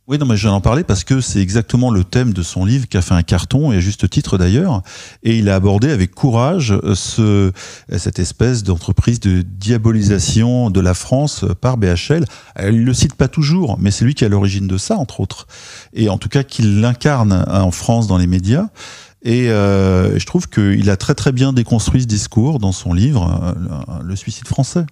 [0.09, 2.65] Oui, non, mais je vais en parler parce que c'est exactement le thème de son
[2.65, 4.81] livre qui a fait un carton, et à juste titre d'ailleurs.
[5.21, 7.51] Et il a abordé avec courage euh, ce,
[7.95, 12.25] cette espèce d'entreprise de diabolisation de la France par BHL.
[12.59, 15.19] Il le cite pas toujours, mais c'est lui qui est à l'origine de ça, entre
[15.19, 15.45] autres.
[15.93, 18.69] Et en tout cas, qu'il l'incarne hein, en France dans les médias.
[19.21, 23.53] Et euh, je trouve qu'il a très très bien déconstruit ce discours dans son livre,
[23.61, 24.87] euh, Le suicide français.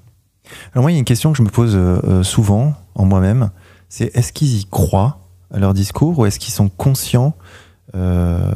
[0.74, 1.76] Alors moi, il y a une question que je me pose
[2.22, 3.50] souvent en moi-même
[3.90, 5.20] c'est est-ce qu'ils y croient
[5.54, 7.36] à leur discours ou est-ce qu'ils sont conscients
[7.96, 8.52] euh,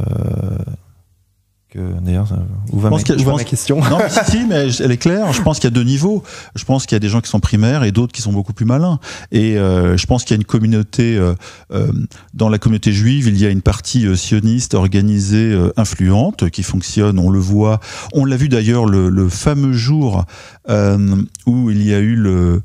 [1.69, 2.27] que d'ailleurs
[2.73, 3.01] où va, ma,
[3.43, 3.79] question?
[3.89, 5.31] Non, mais si, mais elle est claire.
[5.31, 6.21] Je pense qu'il y a deux niveaux.
[6.53, 8.51] Je pense qu'il y a des gens qui sont primaires et d'autres qui sont beaucoup
[8.51, 8.99] plus malins.
[9.31, 11.91] Et euh, je pense qu'il y a une communauté euh,
[12.33, 17.19] dans la communauté juive, il y a une partie sioniste organisée, influente, qui fonctionne.
[17.19, 17.79] On le voit.
[18.11, 20.25] On l'a vu d'ailleurs le, le, fameux jour
[20.67, 22.61] où il y a eu le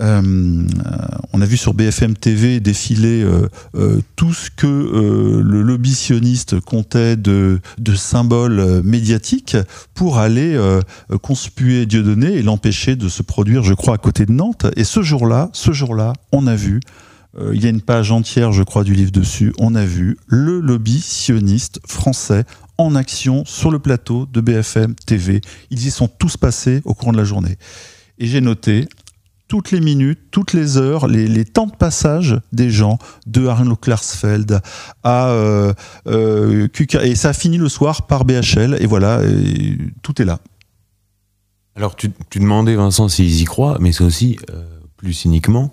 [0.00, 0.66] euh,
[1.32, 6.60] on a vu sur BFM TV défiler euh, euh, tout ce que le lobby sioniste
[6.60, 9.56] comptait de, de symboles médiatiques
[9.94, 10.58] pour aller
[11.22, 14.66] conspuer Dieudonné et l'empêcher de se produire, je crois, à côté de Nantes.
[14.76, 16.80] Et ce jour-là, ce jour-là, on a vu
[17.52, 19.52] il y a une page entière, je crois, du livre dessus.
[19.58, 22.44] On a vu le lobby sioniste français
[22.78, 25.40] en action sur le plateau de BFM TV.
[25.70, 27.56] Ils y sont tous passés au cours de la journée.
[28.18, 28.88] Et j'ai noté
[29.48, 34.60] toutes les minutes, toutes les heures, les, temps de passage des gens, de Arno Klarsfeld
[35.02, 35.72] à euh,
[36.06, 36.68] euh
[37.02, 39.20] et ça a fini le soir par BHL, et voilà,
[40.02, 40.38] tout est là.
[41.78, 44.64] Alors tu, demandais Vincent s'ils y croient, mais c'est aussi euh,
[44.96, 45.72] plus cyniquement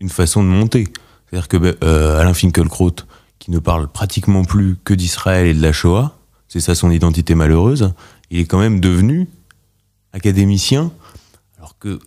[0.00, 0.88] une façon de monter.
[1.26, 2.96] C'est-à-dire que euh, Alain Finkielkraut,
[3.38, 6.18] qui ne parle pratiquement plus que d'Israël et de la Shoah,
[6.48, 7.92] c'est ça son identité malheureuse,
[8.30, 9.28] il est quand même devenu
[10.14, 10.90] académicien,
[11.58, 12.00] alors que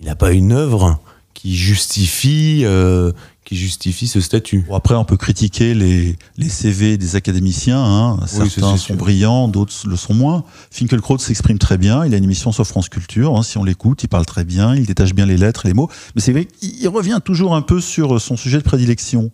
[0.00, 1.00] il n'a pas une œuvre
[1.34, 3.12] qui justifie, euh,
[3.44, 4.66] qui justifie ce statut.
[4.72, 7.82] après, on peut critiquer les, les CV des académiciens.
[7.82, 8.18] Hein.
[8.26, 10.44] Certains sont brillants, d'autres le sont moins.
[10.70, 12.04] Finkelkraut s'exprime très bien.
[12.06, 13.36] Il a une émission sur France Culture.
[13.36, 13.42] Hein.
[13.42, 14.74] Si on l'écoute, il parle très bien.
[14.74, 15.90] Il détache bien les lettres et les mots.
[16.14, 19.30] Mais c'est vrai qu'il revient toujours un peu sur son sujet de prédilection.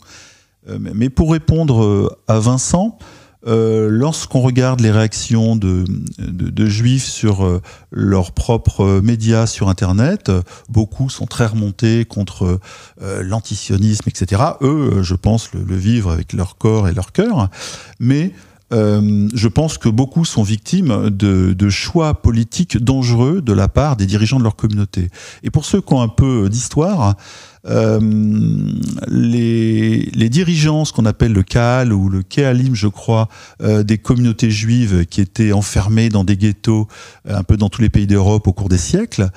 [0.69, 2.99] Euh, mais pour répondre euh, à Vincent,
[3.47, 5.85] euh, lorsqu'on regarde les réactions de,
[6.19, 10.31] de, juifs sur euh, leurs propres médias sur Internet,
[10.69, 12.61] beaucoup sont très remontés contre
[13.03, 14.43] euh, l'antisionisme, etc.
[14.61, 17.49] Eux, je pense, le, le, vivre avec leur corps et leur cœur.
[17.99, 18.33] Mais
[18.71, 24.07] je pense que beaucoup sont victimes de, de, choix politiques dangereux de la part des
[24.07, 25.11] dirigeants de leur communauté.
[25.43, 27.17] Et pour ceux qui ont un peu d'histoire,
[27.67, 28.01] euh,
[29.09, 33.29] les, dirigeants, ce qu'on appelle le Kaal ou le Kealim, je crois,
[33.63, 36.89] euh, des communautés juives qui étaient enfermées dans des ghettos
[37.29, 39.29] euh, un peu dans tous les pays d'Europe au cours des siècles,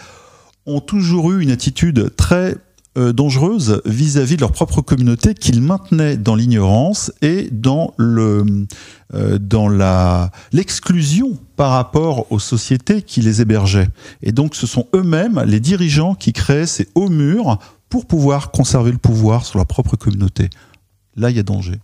[0.65, 2.55] ont toujours eu une attitude très
[2.97, 8.65] dangereuse vis-à-vis de leur propre communauté qu'ils maintenaient dans l'ignorance et dans le
[9.13, 13.89] dans la l'exclusion par rapport aux sociétés qui les hébergeaient.
[14.23, 17.59] Et donc ce sont eux-mêmes les dirigeants qui créent ces hauts murs
[17.89, 20.49] pour pouvoir conserver le pouvoir sur leur propre communauté.
[21.15, 21.79] Là, il y a danger.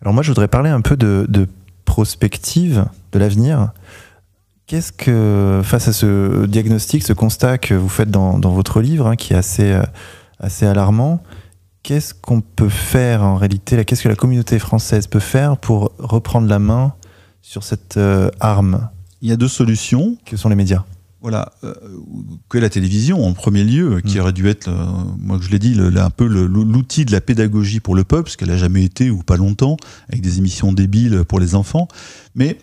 [0.00, 1.48] Alors moi, je voudrais parler un peu de,
[1.84, 3.72] prospective de l'avenir.
[4.66, 9.16] Qu'est-ce que, face à ce diagnostic, ce constat que vous faites dans, votre livre, hein,
[9.16, 9.82] qui est assez, euh,
[10.40, 11.22] assez alarmant,
[11.82, 16.48] qu'est-ce qu'on peut faire en réalité Qu'est-ce que la communauté française peut faire pour reprendre
[16.48, 16.94] la main
[17.42, 18.88] sur cette euh, arme?
[19.20, 20.16] Il y a deux solutions.
[20.24, 20.84] Que sont les médias?
[21.24, 21.72] Voilà, euh,
[22.50, 24.20] que la télévision en premier lieu, qui mm.
[24.20, 24.84] aurait dû être, euh,
[25.18, 28.50] moi je l'ai dit, un peu l'outil de la pédagogie pour le peuple, ce qu'elle
[28.50, 29.78] a jamais été ou pas longtemps,
[30.10, 31.88] avec des émissions débiles pour les enfants.
[32.34, 32.58] Mais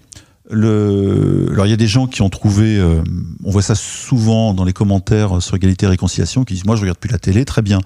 [0.48, 3.02] le, alors il y a des gens qui ont trouvé, euh,
[3.44, 6.82] on voit ça souvent dans les commentaires sur égalité et réconciliation, qui disent moi je
[6.82, 7.80] regarde plus la télé, très bien,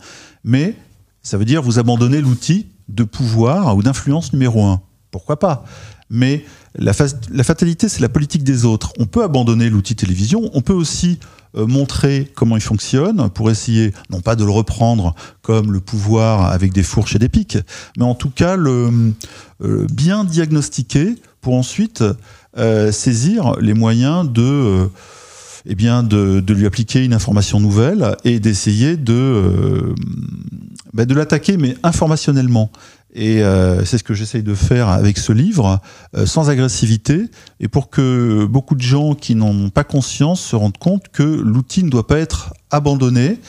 [0.44, 0.76] mais
[1.22, 4.82] ça veut dire vous abandonnez l'outil de pouvoir ou d'influence numéro un.
[5.10, 5.64] Pourquoi pas?
[6.10, 6.45] Mais
[6.76, 8.93] la, fatalité, c'est la politique des autres.
[8.99, 11.20] On peut abandonner l'outil télévision, on peut aussi
[11.58, 16.51] euh, montrer comment il fonctionne pour essayer, non pas de le reprendre comme le pouvoir
[16.51, 17.58] avec des fourches et des pics,
[17.97, 19.14] mais en tout cas le
[19.64, 22.03] euh, bien diagnostiquer pour ensuite
[22.58, 24.89] euh, saisir les moyens de
[25.68, 29.95] eh de, lui appliquer une information nouvelle et d'essayer de,
[30.93, 32.70] ben, de l'attaquer, mais informationnellement.
[33.16, 35.80] Et euh, c'est ce que j'essaye de faire avec ce livre,
[36.16, 37.30] euh, sans agressivité,
[37.61, 41.24] et pour que beaucoup de gens qui n'en ont pas conscience se rendent compte que
[41.24, 43.39] l'outil ne doit pas être abandonné,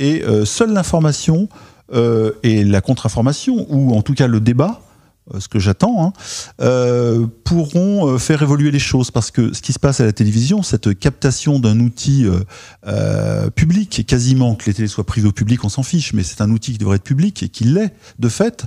[0.00, 1.48] et euh, seule l'information
[2.42, 4.91] et la contre-information, ou en tout cas le débat, euh,
[5.38, 6.12] ce que j'attends, hein,
[6.60, 9.10] euh, pourront euh, faire évoluer les choses.
[9.10, 12.26] Parce que ce qui se passe à la télévision, cette captation d'un outil
[13.54, 16.50] public, quasiment que les télés soient privées au public, on s'en fiche, mais c'est un
[16.50, 18.64] outil qui devrait être public et qui l'est de fait,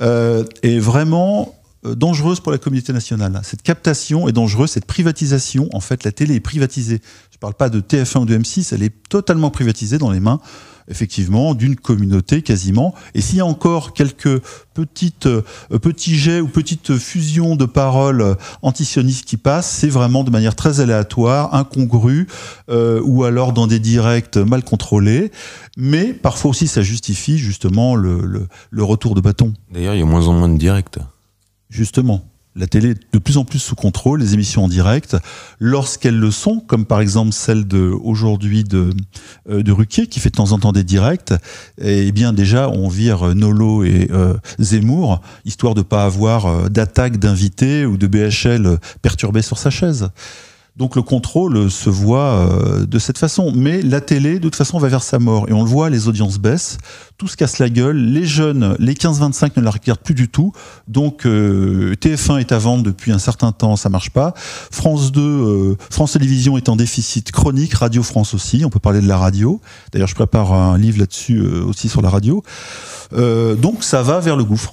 [0.00, 3.40] est vraiment dangereuse pour la communauté nationale.
[3.42, 7.00] Cette captation est dangereuse, cette privatisation, en fait, la télé est privatisée.
[7.30, 10.20] Je ne parle pas de TF1 ou de M6, elle est totalement privatisée dans les
[10.20, 10.40] mains
[10.88, 12.94] effectivement d'une communauté quasiment.
[13.14, 14.40] Et s'il y a encore quelques
[14.74, 15.42] petites euh,
[15.80, 20.80] petits jets ou petites fusions de paroles antisionistes qui passent, c'est vraiment de manière très
[20.80, 22.26] aléatoire, incongrue,
[22.68, 25.30] euh, ou alors dans des directs mal contrôlés.
[25.76, 29.52] Mais parfois aussi, ça justifie justement le, le, le retour de bâton.
[29.72, 30.98] D'ailleurs, il y a moins en moins de directs.
[31.70, 32.24] Justement
[32.56, 35.16] la télé est de plus en plus sous contrôle, les émissions en direct,
[35.58, 38.90] lorsqu'elles le sont, comme par exemple celle de aujourd'hui de,
[39.50, 41.32] euh, Ruquier, qui fait de temps en temps des directs,
[41.80, 46.68] et eh bien déjà on vire Nolo et euh, Zemmour, histoire de pas avoir euh,
[46.68, 50.10] d'attaque d'invités ou de BHL perturbés sur sa chaise.
[50.76, 53.52] Donc le contrôle se voit euh, de cette façon.
[53.54, 55.48] Mais la télé, de toute façon, va vers sa mort.
[55.48, 56.78] Et on le voit, les audiences baissent,
[57.16, 57.96] tout se casse la gueule.
[57.96, 60.52] Les jeunes, les 15-25 ne la regardent plus du tout.
[60.88, 64.34] Donc euh, TF1 est à vendre depuis un certain temps, ça marche pas.
[64.36, 69.00] France 2, euh, France Télévisions est en déficit chronique, Radio France aussi, on peut parler
[69.00, 69.60] de la radio.
[69.92, 72.42] D'ailleurs, je prépare un livre là-dessus aussi sur la radio.
[73.12, 74.72] donc ça va vers le gouffre.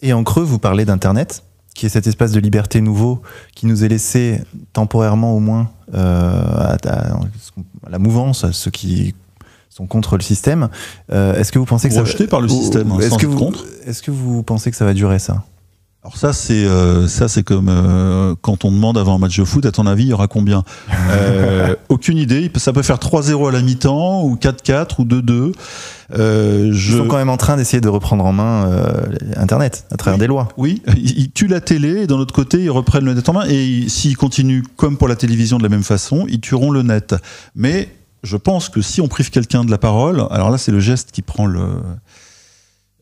[0.00, 1.42] Et en creux, vous parlez d'Internet
[1.74, 3.22] qui est cet espace de liberté nouveau
[3.54, 4.40] qui nous est laissé
[4.72, 9.14] temporairement au moins euh, à, la mouvance, à ceux qui
[9.70, 10.68] sont contre le système.
[11.10, 12.26] Euh, est-ce que vous pensez que ça va...
[12.26, 13.52] par le système, hein, est-ce que vous
[13.86, 15.44] est-ce que vous pensez que ça va durer ça?
[16.04, 19.44] Alors ça c'est euh, ça c'est comme euh, quand on demande avant un match de
[19.44, 20.64] foot à ton avis il y aura combien?
[21.12, 22.50] Euh, Aucune idée.
[22.56, 25.52] Ça peut faire 3-0 à la mi-temps ou 4-4 ou 2-2.
[26.18, 26.92] Euh, je...
[26.92, 28.68] Ils sont quand même en train d'essayer de reprendre en main
[29.36, 30.48] Internet à travers des lois.
[30.56, 33.44] Oui, ils, tuent la télé et d'un autre côté ils reprennent le net en main
[33.48, 37.14] et s'ils continuent comme pour la télévision de la même façon, ils tueront le net.
[37.54, 37.88] Mais
[38.24, 41.12] je pense que si on prive quelqu'un de la parole, alors là c'est le geste
[41.12, 41.64] qui prend le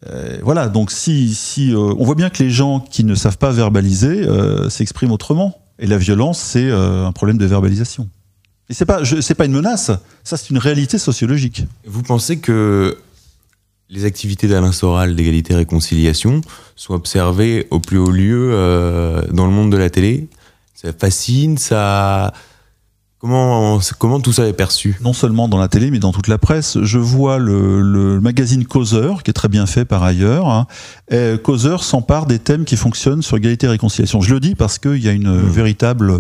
[0.09, 3.39] euh, voilà, donc si, si euh, on voit bien que les gens qui ne savent
[3.39, 5.59] pas verbaliser euh, s'expriment autrement.
[5.79, 8.09] Et la violence, c'est un problème de verbalisation.
[8.69, 9.01] Et c'est pas,
[9.37, 9.91] pas une menace,
[10.25, 11.65] ça c'est une réalité sociologique.
[11.87, 12.99] Vous pensez que
[13.89, 16.43] les activités d'Alain Soral d'égalité et réconciliation
[16.77, 18.51] sont observées au plus haut lieu
[19.33, 20.29] dans le monde de la télé?
[20.75, 22.35] Ça fascine, ça.
[23.21, 24.97] Comment, comment tout ça est perçu?
[25.03, 26.79] Non seulement dans la télé, mais dans toute la presse.
[26.83, 30.49] Je vois le, le magazine Causeur, qui est très bien fait par ailleurs.
[30.49, 30.67] Hein.
[31.11, 34.23] Et Causeur s'empare des thèmes qui fonctionnent sur égalité et réconciliation.
[34.23, 35.49] Je le dis parce qu'il y a une Mmh.
[35.51, 36.19] véritable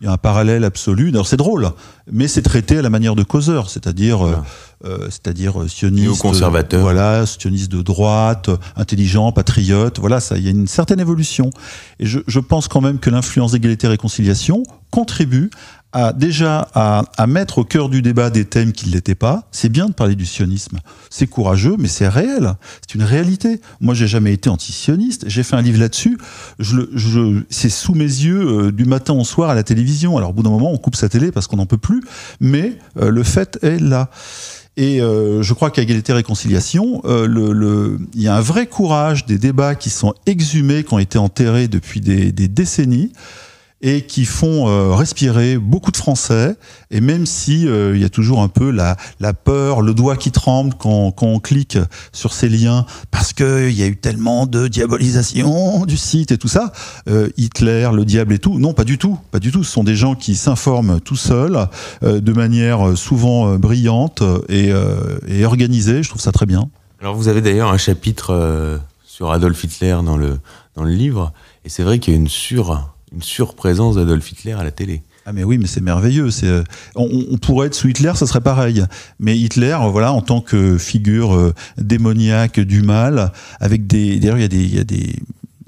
[0.00, 1.08] il y a un parallèle absolu.
[1.08, 1.70] Alors c'est drôle,
[2.12, 4.34] mais c'est traité à la manière de causeur, c'est-à-dire, euh,
[4.82, 4.96] Voilà.
[5.04, 6.80] euh, c'est-à-dire euh, sioniste, Néoconservateur.
[6.80, 9.98] euh, voilà, sioniste de droite, euh, intelligent, patriote.
[10.00, 11.48] Voilà, ça, il y a une certaine évolution.
[12.00, 15.48] Et je, je pense quand même que l'influence d'égalité et réconciliation contribue
[15.94, 19.48] à déjà à, mettre au cœur du débat des thèmes qui ne l'étaient pas.
[19.52, 20.80] C'est bien de parler du sionisme.
[21.08, 22.54] C'est courageux, mais c'est réel.
[22.82, 23.60] C'est une réalité.
[23.80, 25.24] Moi, j'ai jamais été anti-sioniste.
[25.28, 26.18] J'ai fait un livre là-dessus.
[26.58, 30.18] Je, je, c'est sous mes yeux euh, du matin au soir à la télévision.
[30.18, 32.02] Alors, au bout d'un moment, on coupe sa télé parce qu'on n'en peut plus.
[32.40, 34.10] Mais euh, le fait est là.
[34.76, 38.66] Et euh, je crois qu'à égalité réconciliation, euh, le, le- il y a un vrai
[38.66, 43.12] courage des débats qui sont exhumés, qui ont été enterrés depuis des décennies
[43.80, 46.56] et qui font euh, respirer beaucoup de Français.
[46.90, 48.96] Et même si euh, y a toujours un peu la,
[49.34, 51.78] peur, le doigt qui tremble quand, on clique
[52.12, 56.38] sur ces liens, parce que il y a eu tellement de diabolisation du site et
[56.38, 56.72] tout ça,
[57.08, 58.58] euh, Hitler, le diable et tout.
[58.58, 59.64] Non, pas du tout, pas du tout.
[59.64, 61.68] Ce sont des gens qui s'informent tout seuls,
[62.02, 64.72] de manière souvent brillante et,
[65.44, 66.02] organisée.
[66.02, 66.68] Je trouve ça très bien.
[67.00, 70.38] Alors vous avez d'ailleurs un chapitre sur Adolf Hitler dans le,
[70.74, 71.32] dans le livre,
[71.64, 75.02] et c'est vrai qu'il y a une sur une surprésence d'Adolf Hitler à la télé.
[75.26, 76.30] Ah mais oui, mais c'est merveilleux.
[76.30, 76.62] C'est, euh,
[76.96, 78.84] on, pourrait être sous Hitler, ça serait pareil.
[79.18, 84.36] Mais Hitler, euh, voilà, en tant que figure euh, démoniaque du mal, avec des, d'ailleurs
[84.36, 85.16] il y a des,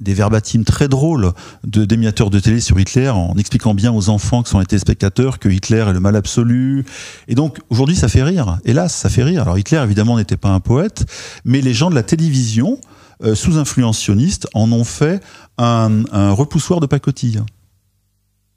[0.07, 1.33] il très drôles
[1.65, 5.39] de d'émetteurs de télé sur Hitler en expliquant bien aux enfants qui sont les téléspectateurs
[5.39, 6.85] que Hitler est le mal absolu.
[7.27, 8.59] Et donc aujourd'hui ça fait rire.
[8.67, 9.43] Hélas, ça fait rire.
[9.43, 11.07] Alors Hitler évidemment n'était pas un poète,
[11.47, 12.79] mais les gens de la télévision
[13.23, 15.23] euh, sous influence sioniste en ont fait
[15.59, 17.43] un, un repoussoir de pacotille.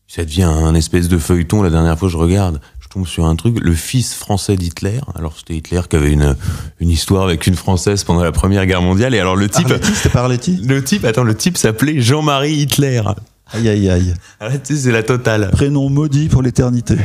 [0.07, 1.62] Ça devient un espèce de feuilleton.
[1.62, 4.99] La dernière fois, je regarde, je tombe sur un truc, le fils français d'Hitler.
[5.16, 6.36] Alors c'était Hitler qui avait une
[6.80, 9.14] une histoire avec une française pendant la Première Guerre mondiale.
[9.14, 12.55] Et alors le type, Arletty, c'était pas Arletty le type, attends, le type s'appelait Jean-Marie
[12.55, 13.03] Hitler.
[13.51, 14.14] Aïe aïe aïe.
[14.39, 15.51] Ah, tu sais, c'est la totale.
[15.51, 16.95] Prénom maudit pour l'éternité.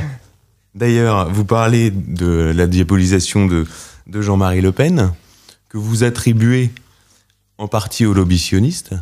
[0.75, 3.67] D'ailleurs, vous parlez de la diabolisation de,
[4.07, 5.13] de Jean-Marie Le Pen,
[5.69, 6.71] que vous attribuez
[7.59, 8.95] en partie au lobby sioniste.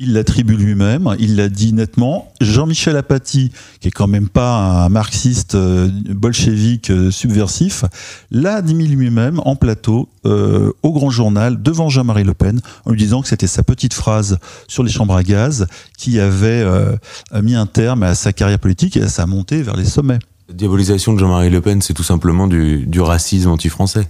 [0.00, 2.32] Il l'attribue lui-même, il l'a dit nettement.
[2.40, 7.84] Jean-Michel Apathy, qui est quand même pas un marxiste euh, bolchevique euh, subversif,
[8.30, 12.98] l'a dit lui-même en plateau euh, au Grand Journal devant Jean-Marie Le Pen en lui
[12.98, 14.38] disant que c'était sa petite phrase
[14.68, 16.96] sur les chambres à gaz qui avait euh,
[17.42, 20.20] mis un terme à sa carrière politique et à sa montée vers les sommets.
[20.48, 24.08] La diabolisation de Jean-Marie Le Pen, c'est tout simplement du, du racisme anti-français.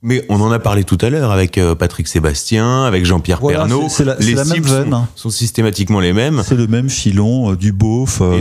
[0.00, 3.66] Mais on en a parlé tout à l'heure avec euh, Patrick Sébastien, avec Jean-Pierre Voilà,
[4.04, 4.90] la- c'est les la même cibles veine.
[4.92, 6.42] sont, sont systématiquement les mêmes.
[6.46, 8.20] C'est le même filon euh, du beauf.
[8.20, 8.40] euh, Et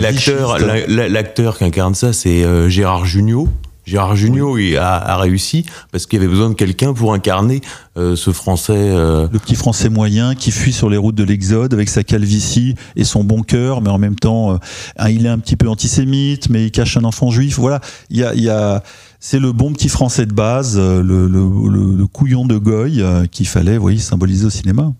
[1.09, 3.49] l'acteur qui incarne ça, c'est euh, Gérard Jugnot.
[3.87, 7.61] Gérard Jugnot il a, a réussi parce qu'il y avait besoin de quelqu'un pour incarner
[7.97, 8.73] euh, ce Français.
[8.75, 12.75] euh, Le petit Français moyen qui fuit sur les routes de l'Exode avec sa calvitie
[12.97, 14.51] et son bon cœur, mais en même temps,
[14.99, 17.57] euh, il est un petit peu antisémite, mais il cache un enfant juif.
[17.59, 17.79] Voilà,
[18.09, 18.83] il y a, y a,
[19.21, 23.01] c'est le bon petit Français de base, euh, le, le, le- le couillon de Goy
[23.01, 24.93] euh, qu'il fallait, vous voyez, symboliser au cinéma.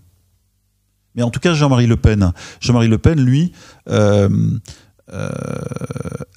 [1.16, 2.32] Mais en tout cas, Jean-Marie Le Pen,
[2.62, 3.52] Jean-Marie Le Pen, lui,
[3.90, 4.30] euh,
[5.14, 5.30] euh,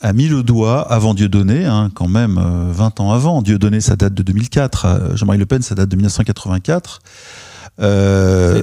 [0.00, 3.42] a mis le doigt avant Dieudonné, hein, quand même euh, 20 ans avant.
[3.42, 4.84] Dieudonné, ça date de 2004.
[4.84, 7.00] euh, Jean-Marie Le Pen, ça date de 1984.
[7.80, 8.62] Euh.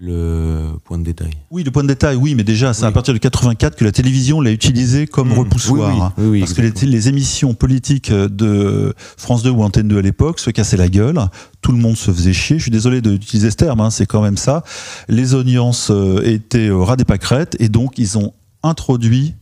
[0.00, 1.30] Le point de détail.
[1.52, 2.88] oui, le point de détail, oui, mais déjà, c'est Oui.
[2.88, 5.38] à partir de 84 que la télévision l'a utilisé comme Mmh.
[5.38, 6.12] repoussoir.
[6.18, 10.02] Oui, oui, oui, parce que les, émissions politiques de France 2 ou Antenne 2 à
[10.02, 11.20] l'époque se cassaient la gueule.
[11.60, 12.58] Tout le monde se faisait chier.
[12.58, 14.64] Je suis désolé d'utiliser ce terme, hein, c'est quand même ça.
[15.08, 18.32] Les audiences euh, étaient au ras des pâquerettes et donc ils ont
[18.64, 19.34] introduit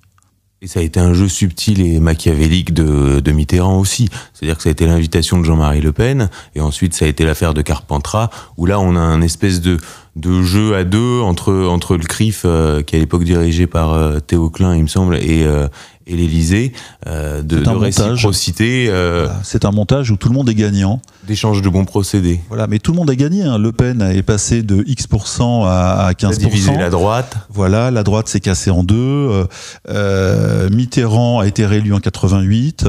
[0.61, 4.09] Et ça a été un jeu subtil et machiavélique de, de Mitterrand aussi.
[4.34, 7.24] C'est-à-dire que ça a été l'invitation de Jean-Marie Le Pen, et ensuite ça a été
[7.24, 9.78] l'affaire de Carpentras, où là on a un espèce de,
[10.16, 14.20] de jeu à deux entre, entre le CRIF, euh, qui à l'époque dirigé par euh,
[14.20, 15.68] Théo Klein, il me semble, et, euh,
[16.07, 16.72] et l'Élysée,
[17.07, 21.00] euh, de, de réciprocité, euh, Voilà, C'est un montage où tout le monde est gagnant.
[21.26, 22.40] d'échange de bons procédés.
[22.48, 23.42] Voilà, mais tout le monde a gagné.
[23.42, 23.59] hein.
[23.59, 26.36] Le Pen est passé de X% à, à Ça a 15%.
[26.38, 27.36] divisé la droite.
[27.50, 29.46] Voilà, la droite s'est cassée en deux.
[29.88, 32.84] Euh, Mitterrand a été réélu en 88.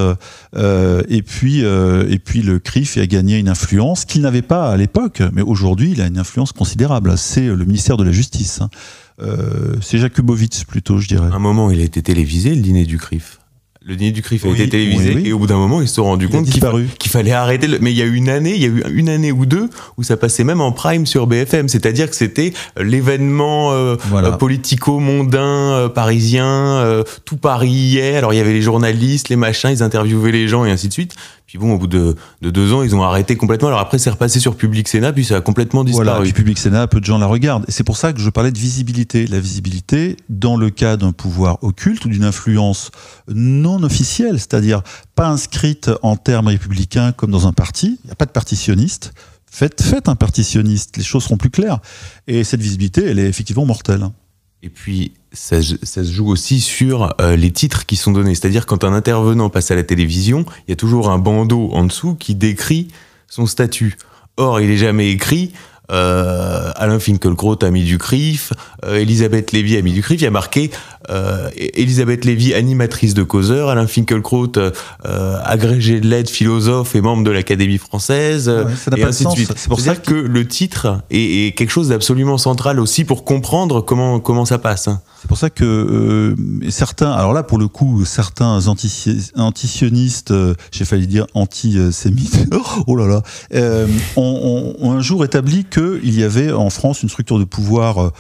[0.55, 4.78] euh, et puis, et puis le CRIF a gagné une influence qu'il n'avait pas à
[4.78, 7.14] l'époque, mais aujourd'hui, il a une influence considérable.
[7.18, 8.61] C'est le ministère de la Justice.
[8.61, 8.70] hein.
[9.22, 11.28] Euh, c'est Jakubowicz plutôt, je dirais.
[11.32, 13.39] À un moment, il a été télévisé, le dîner du CRIF.
[13.86, 15.28] Le dîner du CRIF a été télévisé oui, oui.
[15.28, 16.45] et au bout d'un moment ils se sont rendus Il compte
[16.97, 17.68] qu'il fallait arrêter.
[17.68, 17.80] Le...
[17.82, 19.70] Mais il y a eu une année, il y a eu une année ou deux
[19.97, 21.68] où ça passait même en prime sur BFM.
[21.68, 24.30] C'est-à-dire que c'était l'événement euh, Voilà.
[24.30, 28.16] euh, politico-mondain euh, parisien, tout Paris y est.
[28.16, 30.93] Alors il y avait les journalistes, les machins, ils interviewaient les gens et ainsi de
[30.93, 31.16] suite.
[31.46, 33.68] Puis bon, au bout de, de deux ans, ils ont arrêté complètement.
[33.68, 36.06] Alors après, c'est repassé sur Public Sénat, puis ça a complètement disparu.
[36.06, 37.66] Voilà, Public Sénat, peu de gens la regardent.
[37.68, 39.28] Et c'est pour ça que je parlais de visibilité.
[39.28, 42.91] La visibilité dans le cas d'un pouvoir occulte ou d'une influence
[43.28, 44.82] non officielle, c'est-à-dire
[45.16, 48.00] pas inscrite en termes républicains comme dans un parti.
[48.04, 49.14] Il n'y a pas de partitionniste.
[49.46, 51.80] Faites, faites un partitionniste, les choses seront plus claires.
[52.26, 54.08] Et cette visibilité, elle est effectivement mortelle.
[54.64, 58.34] Et puis, ça, se joue aussi sur euh, les titres qui sont donnés.
[58.34, 61.84] C'est-à-dire, quand un intervenant passe à la télévision, il y a toujours un bandeau en
[61.84, 62.88] dessous qui décrit
[63.28, 63.97] son statut.
[64.38, 65.51] Or, il est jamais écrit.
[65.92, 68.54] Euh, Alain Finkielkraut a mis du CRIF,
[68.86, 70.72] euh, Elisabeth Lévy a mis du CRIF, il y a marqué
[71.10, 74.72] euh, Elisabeth Lévy, animatrice de causeur, Alain Finkielkraut, euh,
[75.44, 79.30] agrégé de lettres, philosophe et membre de l'Académie française, Ouais, ça n'a et ainsi de
[79.32, 79.52] suite.
[79.58, 83.82] C'est pour ça que le titre est, est quelque chose d'absolument central aussi pour comprendre
[83.82, 84.88] comment, comment ça passe.
[84.88, 85.02] hein.
[85.22, 86.36] C'est pour ça que euh,
[86.70, 92.46] certains, alors là pour le coup, certains anti- antisionistes, euh, j'ai failli dire antisémites,
[92.88, 93.22] oh là là,
[93.54, 97.45] euh, ont, ont- ont un jour établi qu'il y avait en France une structure de
[97.45, 98.11] pouvoir euh,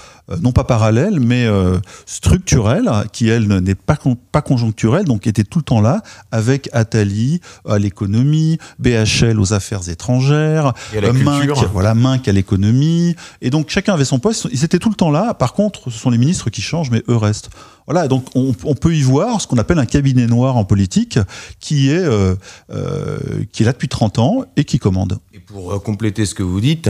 [0.41, 1.77] non pas parallèle, mais euh,
[2.07, 6.01] structurelle, qui elle n'est pas, con- pas conjoncturelle, donc était tout le temps là,
[6.31, 11.13] avec Attali à l'économie, BHL aux affaires étrangères, Et à la euh.
[11.13, 13.15] Minc, voilà, Minc à l'économie.
[13.41, 14.47] Et donc chacun avait son poste.
[14.51, 15.33] Ils étaient tout le temps là.
[15.35, 17.49] Par contre, ce sont les ministres qui changent, mais eux restent.
[17.85, 21.19] Voilà, donc on, on peut y voir ce qu'on appelle un cabinet noir en politique,
[21.59, 22.33] qui est euh,
[22.71, 23.17] euh,
[23.51, 25.19] qui est là depuis 30 ans et qui commande.
[25.33, 26.89] Et pour compléter ce que vous dites,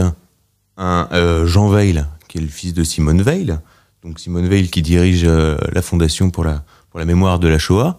[0.78, 3.56] euh, Jean Veil, qui est le fils de Simone Veil,
[4.02, 7.58] donc Simone Veil qui dirige euh, la fondation pour la, pour la mémoire de la
[7.58, 7.98] Shoah,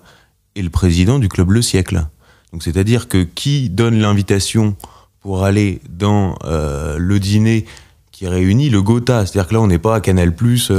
[0.56, 2.06] est le président du club Le Siècle.
[2.52, 4.76] Donc c'est-à-dire que qui donne l'invitation
[5.20, 7.66] pour aller dans euh, le dîner
[8.12, 10.72] qui réunit le Gotha, c'est-à-dire que là on n'est pas à Canal Plus,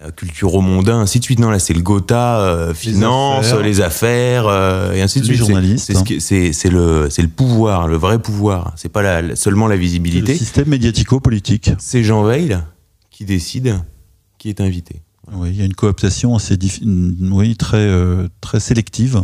[0.00, 1.38] poli- euh, culturo-mondain, ainsi de suite.
[1.38, 3.60] Non, là c'est le Gotha, euh, finance, affaires.
[3.62, 5.40] les affaires, euh, et ainsi de Les suite.
[5.46, 6.04] C'est- journalistes, C'est ce hein.
[6.70, 8.72] le c'est le pouvoir, le vrai pouvoir.
[8.76, 10.34] C'est pas la- seulement la Le visibilité.
[10.36, 11.70] système médiatico-politique.
[11.78, 12.58] C'est Jean Veil
[13.10, 13.76] qui décide
[14.38, 15.02] qui est invité.
[15.32, 16.56] Oui, il y a une cooptation assez,
[17.30, 19.22] oui, très euh, très sélective.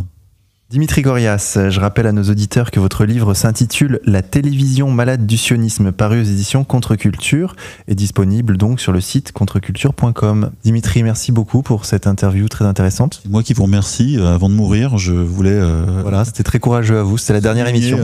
[0.69, 5.37] Dimitri Gorias, je rappelle à nos auditeurs que votre livre s'intitule La télévision malade du
[5.37, 7.55] sionisme, paru aux éditions Contre-Culture,
[7.87, 10.51] est disponible donc sur le site contreculture.com.
[10.65, 13.21] Dimitri, merci beaucoup pour cette interview très intéressante.
[13.29, 14.17] Moi qui vous remercie.
[14.19, 15.51] Euh, Avant de mourir, je voulais.
[15.53, 17.17] euh, Voilà, c'était très courageux à vous.
[17.17, 17.99] C'était la dernière émission.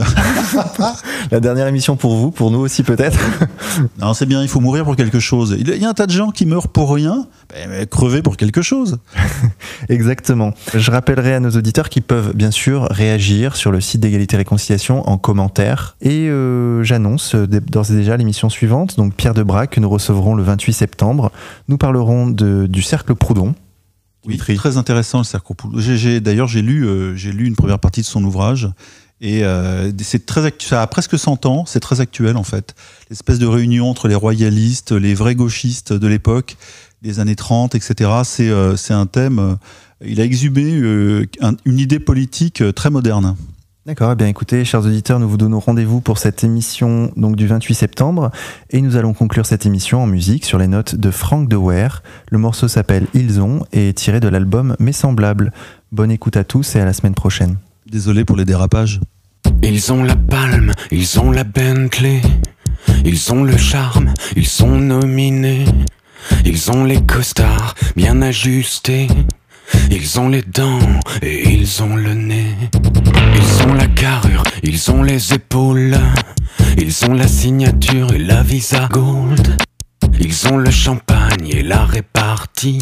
[1.30, 3.18] la dernière émission pour vous, pour nous aussi peut-être.
[4.00, 5.56] Non, c'est bien, il faut mourir pour quelque chose.
[5.58, 8.36] Il y a un tas de gens qui meurent pour rien, ben, mais crever pour
[8.36, 8.98] quelque chose.
[9.88, 10.54] Exactement.
[10.74, 15.06] Je rappellerai à nos auditeurs qu'ils peuvent bien sûr réagir sur le site d'égalité réconciliation
[15.08, 15.96] en commentaire.
[16.00, 20.34] Et euh, j'annonce euh, d'ores et déjà l'émission suivante, donc Pierre Debrac, que nous recevrons
[20.34, 21.32] le 28 septembre.
[21.68, 23.54] Nous parlerons de, du cercle Proudhon.
[24.26, 25.78] Oui, très intéressant le cercle Proudhon.
[26.20, 28.70] D'ailleurs, j'ai lu, euh, j'ai lu une première partie de son ouvrage.
[29.20, 32.74] Et euh, c'est très ça a presque 100 ans, c'est très actuel en fait.
[33.10, 36.56] L'espèce de réunion entre les royalistes, les vrais gauchistes de l'époque,
[37.00, 38.10] des années 30, etc.
[38.24, 39.56] C'est euh, c'est un thème.
[40.04, 43.36] Il a exhumé euh, un- une idée politique euh, très moderne.
[43.86, 47.46] D'accord, eh bien écoutez, chers auditeurs, nous vous donnons rendez-vous pour cette émission donc du
[47.46, 48.30] 28 septembre
[48.70, 52.02] et nous allons conclure cette émission en musique sur les notes de Frank De Weer.
[52.30, 55.52] Le morceau s'appelle Ils ont et est tiré de l'album Mes semblables.
[55.92, 57.56] Bonne écoute à tous et à la semaine prochaine.
[57.86, 59.00] Désolé pour les dérapages.
[59.62, 62.22] Ils ont la palme, ils ont la Bentley,
[63.04, 65.66] ils ont le charme, ils sont nominés,
[66.46, 69.08] ils ont les costards bien ajustés,
[69.90, 70.78] ils ont les dents
[71.22, 72.56] et ils ont le nez,
[73.34, 75.96] ils ont la carrure, ils ont les épaules,
[76.78, 79.56] ils ont la signature et la visa gold,
[80.20, 82.80] ils ont le champagne et la répartie,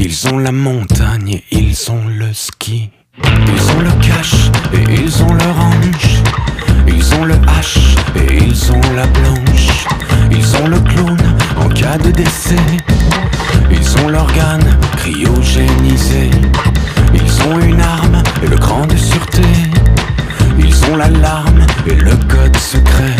[0.00, 2.90] ils ont la montagne et ils ont le ski.
[3.24, 4.34] Ils ont le cash
[4.72, 6.22] et ils ont le ranch.
[6.86, 7.78] Ils ont le H
[8.16, 9.86] et ils ont la blanche.
[10.30, 11.16] Ils ont le clown
[11.58, 12.56] en cas de décès.
[13.72, 16.30] Ils ont l'organe cryogénisé.
[17.14, 19.42] Ils ont une arme et le cran de sûreté.
[20.58, 23.16] Ils ont l'alarme et le code secret.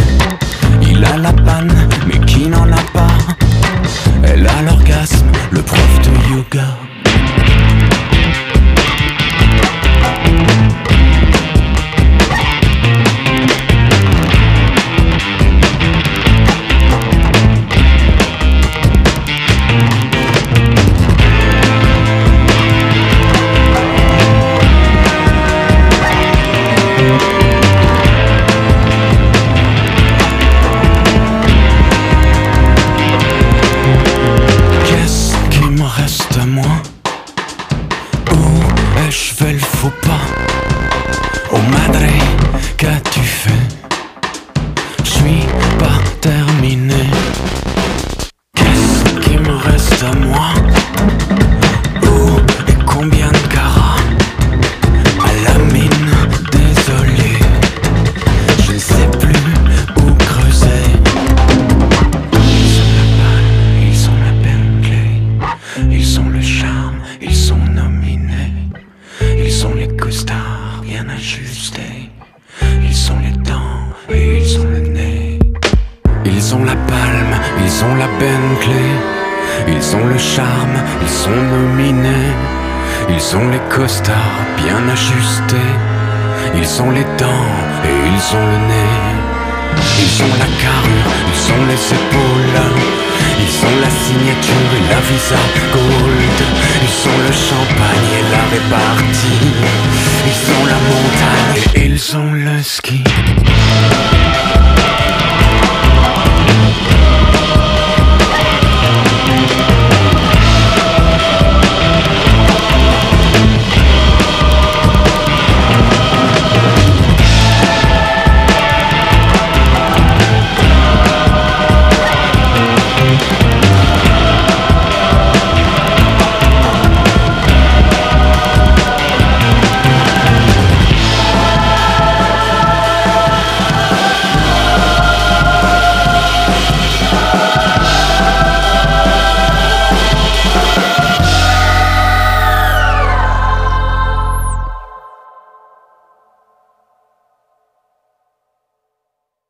[0.82, 3.16] Il a la panne, mais qui n'en a pas?
[4.22, 6.91] Elle a l'orgasme, le prof de yoga.
[39.83, 40.32] 不怕